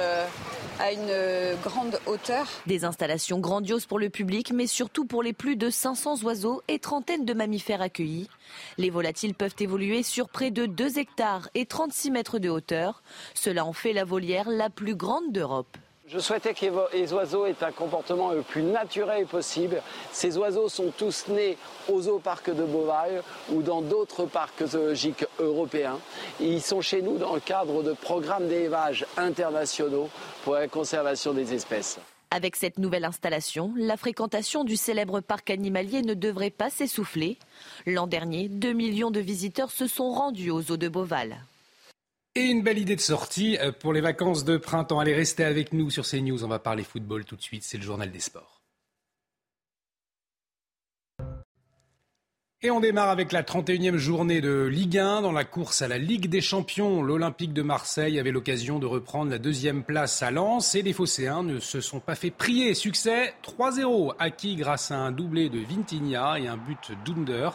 à 0.79 0.91
une 0.91 1.57
grande 1.63 1.99
hauteur. 2.07 2.47
Des 2.65 2.85
installations 2.85 3.39
grandioses 3.39 3.85
pour 3.85 3.99
le 3.99 4.09
public, 4.09 4.51
mais 4.51 4.65
surtout 4.65 5.05
pour 5.05 5.21
les 5.21 5.33
plus 5.33 5.55
de 5.55 5.69
500 5.69 6.23
oiseaux 6.23 6.63
et 6.67 6.79
trentaines 6.79 7.25
de 7.25 7.33
mammifères 7.33 7.81
accueillis. 7.81 8.29
Les 8.77 8.89
volatiles 8.89 9.35
peuvent 9.35 9.55
évoluer 9.59 10.01
sur 10.01 10.29
près 10.29 10.49
de 10.49 10.65
2 10.65 10.97
hectares 10.97 11.49
et 11.53 11.65
36 11.65 12.11
mètres 12.11 12.39
de 12.39 12.49
hauteur. 12.49 13.03
Cela 13.35 13.65
en 13.65 13.73
fait 13.73 13.93
la 13.93 14.05
volière 14.05 14.49
la 14.49 14.69
plus 14.69 14.95
grande 14.95 15.31
d'Europe. 15.31 15.77
Je 16.11 16.19
souhaitais 16.19 16.53
que 16.53 16.65
les 16.93 17.13
oiseaux 17.13 17.45
aient 17.45 17.63
un 17.63 17.71
comportement 17.71 18.33
le 18.33 18.41
plus 18.41 18.63
naturel 18.63 19.25
possible. 19.25 19.81
Ces 20.11 20.37
oiseaux 20.37 20.67
sont 20.67 20.91
tous 20.97 21.29
nés 21.29 21.57
au 21.87 22.01
zooparc 22.01 22.53
de 22.53 22.63
Beauval 22.63 23.23
ou 23.49 23.61
dans 23.61 23.81
d'autres 23.81 24.25
parcs 24.25 24.65
zoologiques 24.65 25.25
européens. 25.39 25.99
Ils 26.41 26.61
sont 26.61 26.81
chez 26.81 27.01
nous 27.01 27.17
dans 27.17 27.33
le 27.33 27.39
cadre 27.39 27.81
de 27.81 27.93
programmes 27.93 28.49
d'élevage 28.49 29.05
internationaux 29.15 30.09
pour 30.43 30.55
la 30.55 30.67
conservation 30.67 31.31
des 31.31 31.53
espèces. 31.53 31.97
Avec 32.29 32.57
cette 32.57 32.77
nouvelle 32.77 33.05
installation, 33.05 33.71
la 33.77 33.95
fréquentation 33.95 34.65
du 34.65 34.75
célèbre 34.75 35.21
parc 35.21 35.49
animalier 35.49 36.01
ne 36.01 36.13
devrait 36.13 36.49
pas 36.49 36.69
s'essouffler. 36.69 37.37
L'an 37.85 38.07
dernier, 38.07 38.49
2 38.49 38.73
millions 38.73 39.11
de 39.11 39.21
visiteurs 39.21 39.71
se 39.71 39.87
sont 39.87 40.11
rendus 40.11 40.51
aux 40.51 40.71
eaux 40.71 40.77
de 40.77 40.89
Beauval. 40.89 41.37
Et 42.33 42.45
une 42.45 42.63
belle 42.63 42.79
idée 42.79 42.95
de 42.95 43.01
sortie 43.01 43.57
euh, 43.57 43.73
pour 43.73 43.91
les 43.91 43.99
vacances 43.99 44.45
de 44.45 44.55
printemps. 44.55 44.99
Allez, 44.99 45.13
rester 45.13 45.43
avec 45.43 45.73
nous 45.73 45.89
sur 45.89 46.07
CNews. 46.07 46.45
On 46.45 46.47
va 46.47 46.59
parler 46.59 46.83
football 46.83 47.25
tout 47.25 47.35
de 47.35 47.41
suite. 47.41 47.63
C'est 47.63 47.77
le 47.77 47.83
journal 47.83 48.09
des 48.09 48.21
sports. 48.21 48.61
Et 52.63 52.69
on 52.71 52.79
démarre 52.79 53.09
avec 53.09 53.31
la 53.31 53.43
31e 53.43 53.97
journée 53.97 54.39
de 54.39 54.63
Ligue 54.63 54.99
1 54.99 55.23
dans 55.23 55.31
la 55.31 55.43
course 55.43 55.81
à 55.81 55.89
la 55.89 55.97
Ligue 55.97 56.29
des 56.29 56.39
Champions. 56.41 57.01
L'Olympique 57.01 57.53
de 57.53 57.63
Marseille 57.63 58.19
avait 58.19 58.31
l'occasion 58.31 58.79
de 58.79 58.85
reprendre 58.85 59.31
la 59.31 59.39
deuxième 59.39 59.83
place 59.83 60.21
à 60.21 60.31
Lens 60.31 60.75
et 60.75 60.83
les 60.83 60.93
Phocéens 60.93 61.43
ne 61.43 61.59
se 61.59 61.81
sont 61.81 61.99
pas 61.99 62.15
fait 62.15 62.29
prier. 62.29 62.75
Succès 62.75 63.33
3-0 63.43 64.13
acquis 64.19 64.55
grâce 64.55 64.91
à 64.91 64.97
un 64.97 65.11
doublé 65.11 65.49
de 65.49 65.59
Vintigna 65.59 66.39
et 66.39 66.47
un 66.47 66.57
but 66.57 66.91
d'Under. 67.03 67.49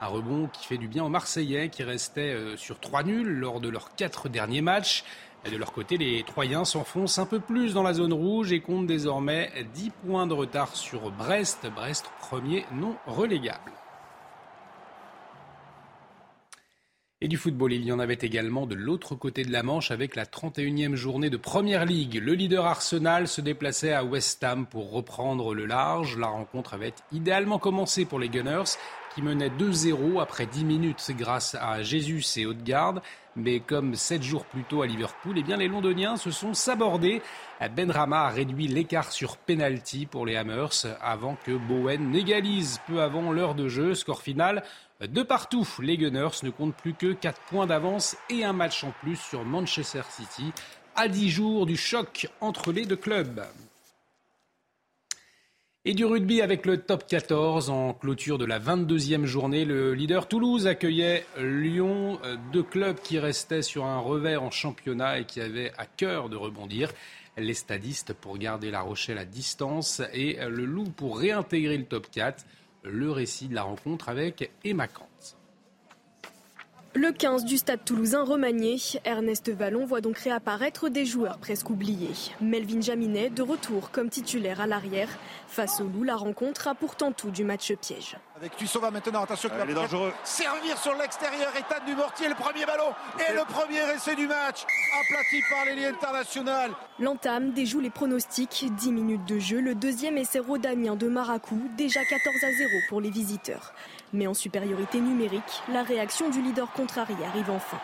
Un 0.00 0.06
rebond 0.06 0.48
qui 0.52 0.66
fait 0.66 0.78
du 0.78 0.88
bien 0.88 1.04
aux 1.04 1.08
Marseillais 1.08 1.68
qui 1.68 1.82
restaient 1.82 2.32
euh, 2.32 2.56
sur 2.56 2.80
trois 2.80 3.02
nuls 3.02 3.28
lors 3.28 3.60
de 3.60 3.68
leurs 3.68 3.94
quatre 3.94 4.28
derniers 4.28 4.62
matchs. 4.62 5.04
de 5.50 5.56
leur 5.56 5.72
côté, 5.72 5.98
les 5.98 6.22
Troyens 6.22 6.64
s'enfoncent 6.64 7.18
un 7.18 7.26
peu 7.26 7.40
plus 7.40 7.74
dans 7.74 7.82
la 7.82 7.92
zone 7.92 8.12
rouge 8.12 8.52
et 8.52 8.60
comptent 8.60 8.86
désormais 8.86 9.52
10 9.74 9.90
points 10.06 10.26
de 10.26 10.34
retard 10.34 10.74
sur 10.74 11.10
Brest. 11.10 11.66
Brest 11.74 12.06
premier 12.20 12.64
non 12.72 12.96
relégable. 13.06 13.72
Et 17.22 17.28
du 17.28 17.36
football, 17.36 17.74
il 17.74 17.84
y 17.84 17.92
en 17.92 17.98
avait 17.98 18.16
également 18.22 18.64
de 18.64 18.74
l'autre 18.74 19.14
côté 19.14 19.44
de 19.44 19.52
la 19.52 19.62
Manche 19.62 19.90
avec 19.90 20.16
la 20.16 20.24
31e 20.24 20.94
journée 20.94 21.28
de 21.28 21.36
Première 21.36 21.84
Ligue. 21.84 22.14
Le 22.14 22.32
leader 22.32 22.64
Arsenal 22.64 23.28
se 23.28 23.42
déplaçait 23.42 23.92
à 23.92 24.04
West 24.04 24.42
Ham 24.42 24.64
pour 24.64 24.90
reprendre 24.90 25.52
le 25.52 25.66
large. 25.66 26.16
La 26.16 26.28
rencontre 26.28 26.72
avait 26.72 26.94
idéalement 27.12 27.58
commencé 27.58 28.06
pour 28.06 28.20
les 28.20 28.30
Gunners 28.30 28.70
qui 29.14 29.20
menait 29.20 29.50
2-0 29.50 30.18
après 30.18 30.46
10 30.46 30.64
minutes 30.64 31.10
grâce 31.10 31.56
à 31.60 31.82
Jésus 31.82 32.24
et 32.38 32.46
Haute-Garde. 32.46 33.02
Mais 33.36 33.60
comme 33.60 33.96
7 33.96 34.22
jours 34.22 34.46
plus 34.46 34.64
tôt 34.64 34.80
à 34.80 34.86
Liverpool, 34.86 35.36
eh 35.36 35.42
bien 35.42 35.58
les 35.58 35.68
Londoniens 35.68 36.16
se 36.16 36.30
sont 36.30 36.54
sabordés. 36.54 37.20
Benrama 37.76 38.22
a 38.22 38.30
réduit 38.30 38.66
l'écart 38.66 39.12
sur 39.12 39.36
penalty 39.36 40.06
pour 40.06 40.24
les 40.24 40.36
Hammers 40.36 40.86
avant 41.02 41.36
que 41.44 41.52
Bowen 41.52 42.10
n'égalise 42.12 42.80
peu 42.86 43.02
avant 43.02 43.30
l'heure 43.30 43.54
de 43.54 43.68
jeu. 43.68 43.94
Score 43.94 44.22
final 44.22 44.64
de 45.06 45.22
partout. 45.22 45.66
Les 45.80 45.96
Gunners 45.96 46.42
ne 46.42 46.50
comptent 46.50 46.76
plus 46.76 46.94
que 46.94 47.12
4 47.12 47.40
points 47.48 47.66
d'avance 47.66 48.16
et 48.28 48.44
un 48.44 48.52
match 48.52 48.84
en 48.84 48.92
plus 49.00 49.16
sur 49.16 49.44
Manchester 49.44 50.02
City 50.10 50.52
à 50.94 51.08
10 51.08 51.30
jours 51.30 51.66
du 51.66 51.76
choc 51.76 52.28
entre 52.40 52.72
les 52.72 52.84
deux 52.84 52.96
clubs. 52.96 53.42
Et 55.86 55.94
du 55.94 56.04
rugby 56.04 56.42
avec 56.42 56.66
le 56.66 56.76
top 56.76 57.06
14 57.06 57.70
en 57.70 57.94
clôture 57.94 58.36
de 58.36 58.44
la 58.44 58.60
22e 58.60 59.24
journée. 59.24 59.64
Le 59.64 59.94
leader 59.94 60.28
Toulouse 60.28 60.66
accueillait 60.66 61.24
Lyon, 61.38 62.18
euh, 62.24 62.36
deux 62.52 62.62
clubs 62.62 63.00
qui 63.00 63.18
restaient 63.18 63.62
sur 63.62 63.86
un 63.86 63.98
revers 63.98 64.42
en 64.42 64.50
championnat 64.50 65.20
et 65.20 65.24
qui 65.24 65.40
avaient 65.40 65.72
à 65.78 65.86
cœur 65.86 66.28
de 66.28 66.36
rebondir. 66.36 66.92
Les 67.38 67.54
stadistes 67.54 68.12
pour 68.12 68.36
garder 68.36 68.70
la 68.70 68.82
Rochelle 68.82 69.16
à 69.16 69.24
distance 69.24 70.02
et 70.12 70.36
le 70.46 70.66
Loup 70.66 70.90
pour 70.94 71.18
réintégrer 71.18 71.78
le 71.78 71.86
top 71.86 72.10
4. 72.10 72.44
Le 72.82 73.10
récit 73.10 73.48
de 73.48 73.54
la 73.54 73.62
rencontre 73.62 74.08
avec 74.08 74.50
Emma 74.64 74.88
Kant. 74.88 75.06
Le 76.94 77.12
15 77.12 77.44
du 77.44 77.56
stade 77.56 77.84
toulousain 77.84 78.24
remanié, 78.24 78.76
Ernest 79.04 79.48
Vallon 79.50 79.86
voit 79.86 80.00
donc 80.00 80.18
réapparaître 80.18 80.88
des 80.88 81.06
joueurs 81.06 81.38
presque 81.38 81.70
oubliés. 81.70 82.32
Melvin 82.40 82.80
Jaminet, 82.80 83.30
de 83.30 83.42
retour 83.42 83.92
comme 83.92 84.10
titulaire 84.10 84.60
à 84.60 84.66
l'arrière. 84.66 85.08
Face 85.46 85.80
au 85.80 85.84
loup, 85.84 86.02
la 86.02 86.16
rencontre 86.16 86.66
a 86.66 86.74
pourtant 86.74 87.12
tout 87.12 87.30
du 87.30 87.44
match 87.44 87.72
piège. 87.74 88.16
Avec 88.40 88.56
Tussova 88.56 88.90
maintenant, 88.90 89.22
attention 89.22 89.50
qu'il 89.50 89.58
va 89.58 89.66
dangereux. 89.66 90.14
servir 90.24 90.78
sur 90.78 90.94
l'extérieur. 90.94 91.52
Ethan 91.54 91.84
du 91.84 91.94
Mortier, 91.94 92.26
le 92.26 92.34
premier 92.34 92.64
ballon 92.64 92.94
et 93.18 93.34
le 93.34 93.44
premier 93.44 93.80
essai 93.94 94.14
du 94.14 94.26
match, 94.26 94.64
aplati 94.98 95.42
par 95.50 95.66
l'ailier 95.66 95.88
international. 95.88 96.70
L'entame 96.98 97.52
déjoue 97.52 97.80
les 97.80 97.90
pronostics. 97.90 98.64
10 98.74 98.92
minutes 98.92 99.26
de 99.26 99.38
jeu, 99.38 99.60
le 99.60 99.74
deuxième 99.74 100.16
essai 100.16 100.38
rodanien 100.38 100.96
de 100.96 101.06
Maracou, 101.06 101.60
déjà 101.76 102.00
14 102.02 102.34
à 102.42 102.52
0 102.56 102.70
pour 102.88 103.02
les 103.02 103.10
visiteurs. 103.10 103.74
Mais 104.14 104.26
en 104.26 104.32
supériorité 104.32 105.00
numérique, 105.00 105.62
la 105.68 105.82
réaction 105.82 106.30
du 106.30 106.40
leader 106.40 106.72
contrarié 106.72 107.22
arrive 107.26 107.50
enfin. 107.50 107.78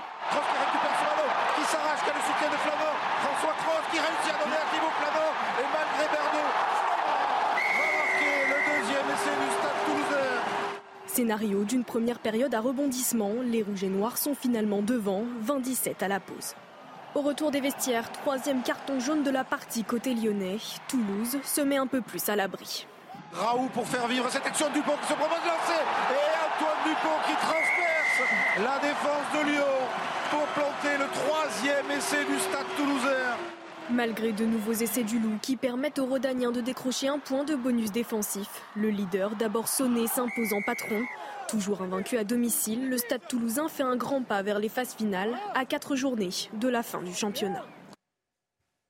Scénario 11.16 11.64
d'une 11.64 11.82
première 11.82 12.18
période 12.18 12.54
à 12.54 12.60
rebondissement, 12.60 13.32
les 13.42 13.62
Rouges 13.62 13.84
et 13.84 13.88
Noirs 13.88 14.18
sont 14.18 14.34
finalement 14.34 14.82
devant, 14.82 15.24
27 15.40 16.02
à 16.02 16.08
la 16.08 16.20
pause. 16.20 16.52
Au 17.14 17.22
retour 17.22 17.50
des 17.50 17.62
vestiaires, 17.62 18.12
troisième 18.12 18.62
carton 18.62 19.00
jaune 19.00 19.22
de 19.22 19.30
la 19.30 19.42
partie 19.42 19.82
côté 19.82 20.14
lyonnais, 20.14 20.58
Toulouse 20.88 21.38
se 21.42 21.62
met 21.62 21.78
un 21.78 21.86
peu 21.86 22.02
plus 22.02 22.28
à 22.28 22.36
l'abri. 22.36 22.86
Raoult 23.32 23.70
pour 23.72 23.86
faire 23.88 24.06
vivre 24.08 24.28
cette 24.28 24.44
action 24.44 24.66
Dupont 24.74 24.92
qui 25.00 25.08
se 25.08 25.14
propose 25.14 25.40
de 25.40 25.48
lancer. 25.48 25.80
Et 26.12 26.28
Antoine 26.44 26.84
Dupont 26.84 27.18
qui 27.26 27.32
transperce 27.32 28.20
la 28.58 28.78
défense 28.86 29.26
de 29.32 29.52
Lyon 29.52 29.74
pour 30.30 30.44
planter 30.48 30.98
le 30.98 31.08
troisième 31.08 31.90
essai 31.96 32.26
du 32.26 32.38
stade 32.40 32.66
toulousain. 32.76 33.38
Malgré 33.90 34.32
de 34.32 34.44
nouveaux 34.44 34.72
essais 34.72 35.04
du 35.04 35.20
loup 35.20 35.38
qui 35.40 35.56
permettent 35.56 36.00
aux 36.00 36.06
Rodaniens 36.06 36.50
de 36.50 36.60
décrocher 36.60 37.06
un 37.06 37.20
point 37.20 37.44
de 37.44 37.54
bonus 37.54 37.92
défensif, 37.92 38.48
le 38.74 38.90
leader, 38.90 39.36
d'abord 39.36 39.68
sonné, 39.68 40.08
s'impose 40.08 40.52
en 40.52 40.62
patron. 40.62 41.04
Toujours 41.48 41.82
invaincu 41.82 42.16
à 42.16 42.24
domicile, 42.24 42.88
le 42.88 42.98
stade 42.98 43.28
toulousain 43.28 43.68
fait 43.68 43.84
un 43.84 43.94
grand 43.94 44.22
pas 44.22 44.42
vers 44.42 44.58
les 44.58 44.68
phases 44.68 44.94
finales 44.94 45.36
à 45.54 45.64
quatre 45.64 45.94
journées 45.94 46.30
de 46.54 46.68
la 46.68 46.82
fin 46.82 47.00
du 47.00 47.14
championnat. 47.14 47.64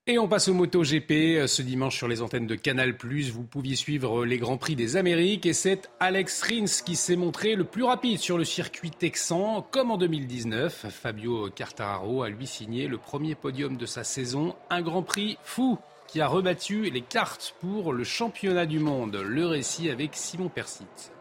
Et 0.08 0.20
on 0.20 0.28
passe 0.28 0.46
au 0.46 0.54
MotoGP. 0.54 1.48
Ce 1.48 1.62
dimanche 1.62 1.96
sur 1.96 2.06
les 2.06 2.22
antennes 2.22 2.46
de 2.46 2.54
Canal+, 2.54 2.94
vous 3.32 3.42
pouviez 3.42 3.74
suivre 3.74 4.24
les 4.24 4.38
Grands 4.38 4.56
Prix 4.56 4.76
des 4.76 4.96
Amériques 4.96 5.46
et 5.46 5.52
c'est 5.52 5.90
Alex 5.98 6.42
Rins 6.42 6.82
qui 6.84 6.94
s'est 6.94 7.16
montré 7.16 7.56
le 7.56 7.64
plus 7.64 7.82
rapide 7.82 8.20
sur 8.20 8.38
le 8.38 8.44
circuit 8.44 8.92
texan, 8.92 9.66
comme 9.72 9.90
en 9.90 9.96
2019. 9.96 10.86
Fabio 10.90 11.50
Quartararo 11.50 12.22
a 12.22 12.28
lui 12.28 12.46
signé 12.46 12.86
le 12.86 12.98
premier 12.98 13.34
podium 13.34 13.76
de 13.76 13.86
sa 13.86 14.04
saison, 14.04 14.54
un 14.70 14.80
Grand 14.80 15.02
Prix 15.02 15.38
fou 15.42 15.76
qui 16.06 16.20
a 16.20 16.28
rebattu 16.28 16.88
les 16.88 17.00
cartes 17.00 17.56
pour 17.60 17.92
le 17.92 18.04
championnat 18.04 18.66
du 18.66 18.78
monde. 18.78 19.16
Le 19.16 19.44
récit 19.44 19.90
avec 19.90 20.10
Simon 20.14 20.48
Persit. 20.48 21.15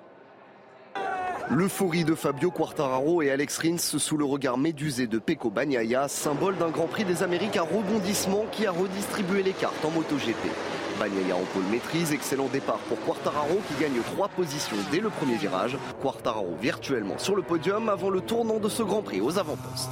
L'euphorie 1.52 2.04
de 2.04 2.16
Fabio 2.16 2.50
Quartararo 2.50 3.22
et 3.22 3.30
Alex 3.30 3.60
Rins 3.60 3.78
sous 3.78 4.18
le 4.18 4.26
regard 4.26 4.58
médusé 4.58 5.06
de 5.06 5.20
Pecco 5.20 5.52
Bagnaia, 5.52 6.08
symbole 6.08 6.58
d'un 6.58 6.70
Grand 6.70 6.88
Prix 6.88 7.06
des 7.06 7.22
Amériques 7.22 7.56
à 7.56 7.62
rebondissement 7.62 8.46
qui 8.52 8.66
a 8.66 8.72
redistribué 8.72 9.44
les 9.44 9.54
cartes 9.54 9.86
en 9.86 9.92
MotoGP. 9.92 10.36
Bagnaia 11.00 11.36
en 11.36 11.46
pôle 11.54 11.66
maîtrise, 11.70 12.12
excellent 12.14 12.48
départ 12.48 12.80
pour 12.90 13.00
Quartararo 13.02 13.62
qui 13.68 13.84
gagne 13.84 14.02
trois 14.14 14.28
positions 14.28 14.78
dès 14.92 15.00
le 15.00 15.10
premier 15.10 15.36
virage. 15.36 15.78
Quartararo 16.02 16.56
virtuellement 16.60 17.20
sur 17.20 17.36
le 17.36 17.44
podium 17.44 17.90
avant 17.90 18.10
le 18.10 18.22
tournant 18.22 18.60
de 18.60 18.70
ce 18.70 18.82
Grand 18.82 19.04
Prix 19.04 19.22
aux 19.22 19.38
avant-postes. 19.38 19.92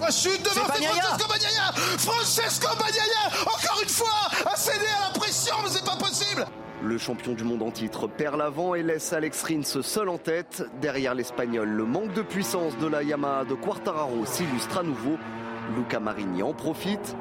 La 0.00 0.10
chute 0.10 0.42
devant 0.42 0.66
c'est 0.72 0.84
Francesco 0.84 1.28
Bagnaia 1.28 1.72
Francesco 1.98 2.68
Bagnaia 2.78 3.26
Encore 3.42 3.82
une 3.82 3.88
fois 3.88 4.50
a 4.50 4.56
cédé 4.56 4.86
à 4.86 5.08
la 5.08 5.18
pression, 5.18 5.54
mais 5.64 5.70
c'est 5.70 5.84
pas 5.84 5.96
possible 5.96 6.46
le 6.82 6.96
champion 6.96 7.34
du 7.34 7.44
monde 7.44 7.62
en 7.62 7.70
titre 7.70 8.06
perd 8.06 8.38
l'avant 8.38 8.74
et 8.74 8.82
laisse 8.82 9.12
Alex 9.12 9.42
Rins 9.42 9.82
seul 9.82 10.08
en 10.08 10.16
tête. 10.16 10.64
Derrière 10.80 11.14
l'Espagnol, 11.14 11.68
le 11.68 11.84
manque 11.84 12.14
de 12.14 12.22
puissance 12.22 12.76
de 12.78 12.86
la 12.86 13.02
Yamaha 13.02 13.44
de 13.44 13.54
Quartararo 13.54 14.24
s'illustre 14.24 14.78
à 14.78 14.82
nouveau. 14.82 15.18
Luca 15.76 16.00
Marini 16.00 16.42
en 16.42 16.54
profite. 16.54 17.14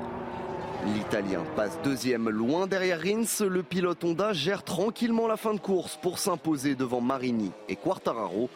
L'Italien 0.95 1.43
passe 1.57 1.77
deuxième 1.83 2.29
loin 2.29 2.67
derrière 2.67 3.01
Rins. 3.01 3.45
Le 3.45 3.61
pilote 3.61 4.03
Honda 4.03 4.31
gère 4.31 4.63
tranquillement 4.63 5.27
la 5.27 5.35
fin 5.35 5.53
de 5.53 5.59
course 5.59 5.99
pour 6.01 6.19
s'imposer 6.19 6.75
devant 6.75 7.01
Marini 7.01 7.51
et 7.67 7.75
Quartararo. 7.75 8.49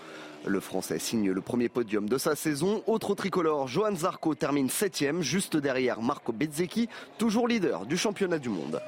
Le 0.46 0.60
Français 0.62 1.00
signe 1.00 1.32
le 1.32 1.42
premier 1.42 1.68
podium 1.68 2.08
de 2.08 2.18
sa 2.18 2.36
saison. 2.36 2.82
Autre 2.88 3.14
tricolore, 3.14 3.68
Johan 3.68 3.96
Zarco 3.96 4.36
termine 4.36 4.70
septième, 4.70 5.22
juste 5.22 5.58
derrière 5.58 6.02
Marco 6.02 6.32
Bezzecchi, 6.32 6.88
toujours 7.18 7.48
leader 7.48 7.86
du 7.86 7.98
championnat 7.98 8.40
du 8.40 8.50
monde. 8.50 8.82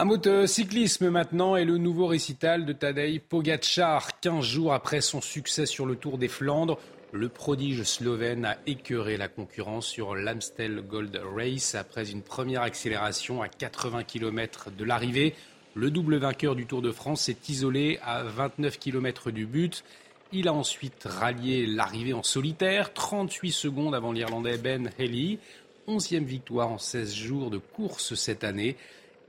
Un 0.00 0.06
mot 0.06 0.16
de 0.16 0.46
cyclisme 0.46 1.10
maintenant 1.10 1.56
et 1.56 1.66
le 1.66 1.76
nouveau 1.76 2.06
récital 2.06 2.64
de 2.64 2.72
Tadej 2.72 3.20
Pogacar. 3.20 4.18
15 4.18 4.42
jours 4.42 4.72
après 4.72 5.02
son 5.02 5.20
succès 5.20 5.66
sur 5.66 5.84
le 5.84 5.94
Tour 5.94 6.16
des 6.16 6.26
Flandres, 6.26 6.78
le 7.12 7.28
prodige 7.28 7.82
slovène 7.82 8.46
a 8.46 8.56
écœuré 8.66 9.18
la 9.18 9.28
concurrence 9.28 9.86
sur 9.86 10.14
l'Amstel 10.14 10.80
Gold 10.88 11.20
Race 11.36 11.74
après 11.74 12.10
une 12.10 12.22
première 12.22 12.62
accélération 12.62 13.42
à 13.42 13.48
80 13.48 14.04
km 14.04 14.70
de 14.70 14.84
l'arrivée. 14.84 15.34
Le 15.74 15.90
double 15.90 16.16
vainqueur 16.16 16.56
du 16.56 16.64
Tour 16.64 16.80
de 16.80 16.92
France 16.92 17.24
s'est 17.24 17.36
isolé 17.50 17.98
à 18.02 18.22
29 18.22 18.78
km 18.78 19.30
du 19.30 19.44
but. 19.44 19.84
Il 20.32 20.48
a 20.48 20.54
ensuite 20.54 21.04
rallié 21.04 21.66
l'arrivée 21.66 22.14
en 22.14 22.22
solitaire, 22.22 22.94
38 22.94 23.52
secondes 23.52 23.94
avant 23.94 24.12
l'Irlandais 24.12 24.56
Ben 24.56 24.90
Haley. 24.98 25.40
Onzième 25.86 26.24
victoire 26.24 26.70
en 26.70 26.78
16 26.78 27.14
jours 27.14 27.50
de 27.50 27.58
course 27.58 28.14
cette 28.14 28.44
année. 28.44 28.78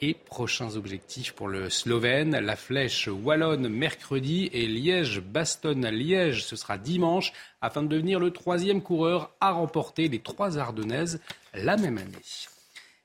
Et 0.04 0.16
prochains 0.16 0.78
objectifs 0.78 1.34
pour 1.34 1.48
le 1.48 1.70
Slovène, 1.70 2.40
la 2.40 2.56
flèche 2.56 3.08
wallonne 3.08 3.68
mercredi 3.68 4.50
et 4.52 4.66
Liège-Bastogne-Liège, 4.66 6.44
ce 6.44 6.56
sera 6.56 6.80
dimanche, 6.80 7.34
afin 7.62 7.84
de 7.84 7.88
devenir 7.88 8.20
le 8.20 8.32
troisième 8.32 8.82
coureur 8.82 9.30
à 9.40 9.52
remporter 9.52 10.08
les 10.08 10.18
trois 10.18 10.58
Ardennaises 10.58 11.22
la 11.54 11.78
même 11.78 12.00
année. 12.00 12.18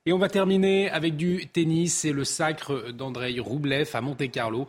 Et 0.06 0.14
on 0.14 0.18
va 0.18 0.30
terminer 0.30 0.88
avec 0.88 1.16
du 1.16 1.46
tennis 1.48 2.06
et 2.06 2.12
le 2.12 2.24
sacre 2.24 2.92
d'Andrei 2.92 3.38
Roublev 3.40 3.90
à 3.92 4.00
Monte-Carlo. 4.00 4.66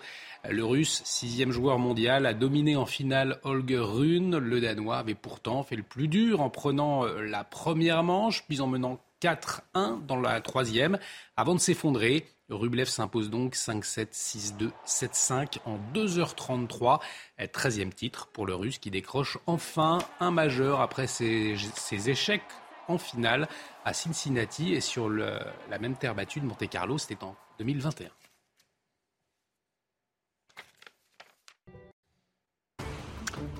Le 0.49 0.65
russe, 0.65 1.01
sixième 1.05 1.51
joueur 1.51 1.79
mondial, 1.79 2.25
a 2.25 2.33
dominé 2.33 2.75
en 2.75 2.85
finale 2.85 3.39
Holger 3.43 3.79
Rune. 3.79 4.37
Le 4.37 4.59
danois 4.59 4.97
avait 4.97 5.15
pourtant 5.15 5.63
fait 5.63 5.77
le 5.77 5.83
plus 5.83 6.09
dur 6.09 6.41
en 6.41 6.49
prenant 6.49 7.05
la 7.05 7.45
première 7.45 8.03
manche, 8.03 8.43
puis 8.49 8.59
en 8.59 8.67
menant 8.67 8.99
4-1 9.21 10.05
dans 10.05 10.19
la 10.19 10.41
troisième. 10.41 10.99
Avant 11.35 11.55
de 11.55 11.59
s'effondrer, 11.59 12.25
Rublev 12.49 12.87
s'impose 12.87 13.29
donc 13.29 13.55
5-7, 13.55 14.13
6-2, 14.13 14.71
7-5 14.85 15.57
en 15.65 15.77
2h33. 15.93 16.99
13e 17.39 17.91
titre 17.91 18.27
pour 18.27 18.45
le 18.45 18.55
russe 18.55 18.77
qui 18.79 18.91
décroche 18.91 19.37
enfin 19.45 19.99
un 20.19 20.31
majeur 20.31 20.81
après 20.81 21.07
ses, 21.07 21.55
ses 21.75 22.09
échecs 22.09 22.41
en 22.87 22.97
finale 22.97 23.47
à 23.85 23.93
Cincinnati 23.93 24.73
et 24.73 24.81
sur 24.81 25.09
la 25.09 25.79
même 25.79 25.95
terre 25.95 26.15
battue 26.15 26.39
de 26.39 26.45
Monte-Carlo, 26.45 26.97
c'était 26.97 27.23
en 27.23 27.35
2021. 27.59 28.09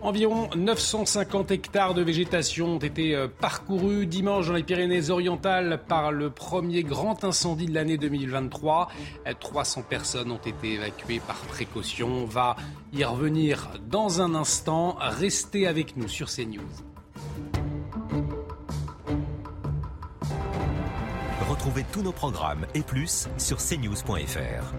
Environ 0.02 0.50
950 0.56 1.52
hectares 1.52 1.94
de 1.94 2.04
végétation 2.04 2.76
ont 2.76 2.80
été 2.80 3.16
euh, 3.16 3.28
parcourus 3.28 4.06
dimanche 4.06 4.48
dans 4.48 4.54
les 4.54 4.64
Pyrénées-Orientales 4.64 5.82
par 5.88 6.12
le 6.12 6.30
premier 6.30 6.84
grand 6.84 7.24
incendie 7.24 7.66
de 7.66 7.74
l'année 7.74 7.98
2023. 7.98 8.90
300 9.40 9.84
personnes 9.90 10.32
ont 10.32 10.38
été 10.38 10.74
évacuées 10.74 11.20
par 11.20 11.38
précaution. 11.38 12.10
On 12.10 12.26
va 12.26 12.56
y 12.94 13.04
revenir 13.04 13.70
dans 13.90 14.22
un 14.22 14.36
instant. 14.36 14.98
Restez 15.00 15.66
avec 15.68 15.98
nous 15.98 16.08
sur 16.08 16.30
CNews. 16.30 16.62
Retrouvez 21.50 21.86
tous 21.92 22.04
nos 22.04 22.12
programmes 22.12 22.68
et 22.76 22.82
plus 22.82 23.28
sur 23.38 23.58
cnews.fr. 23.58 24.74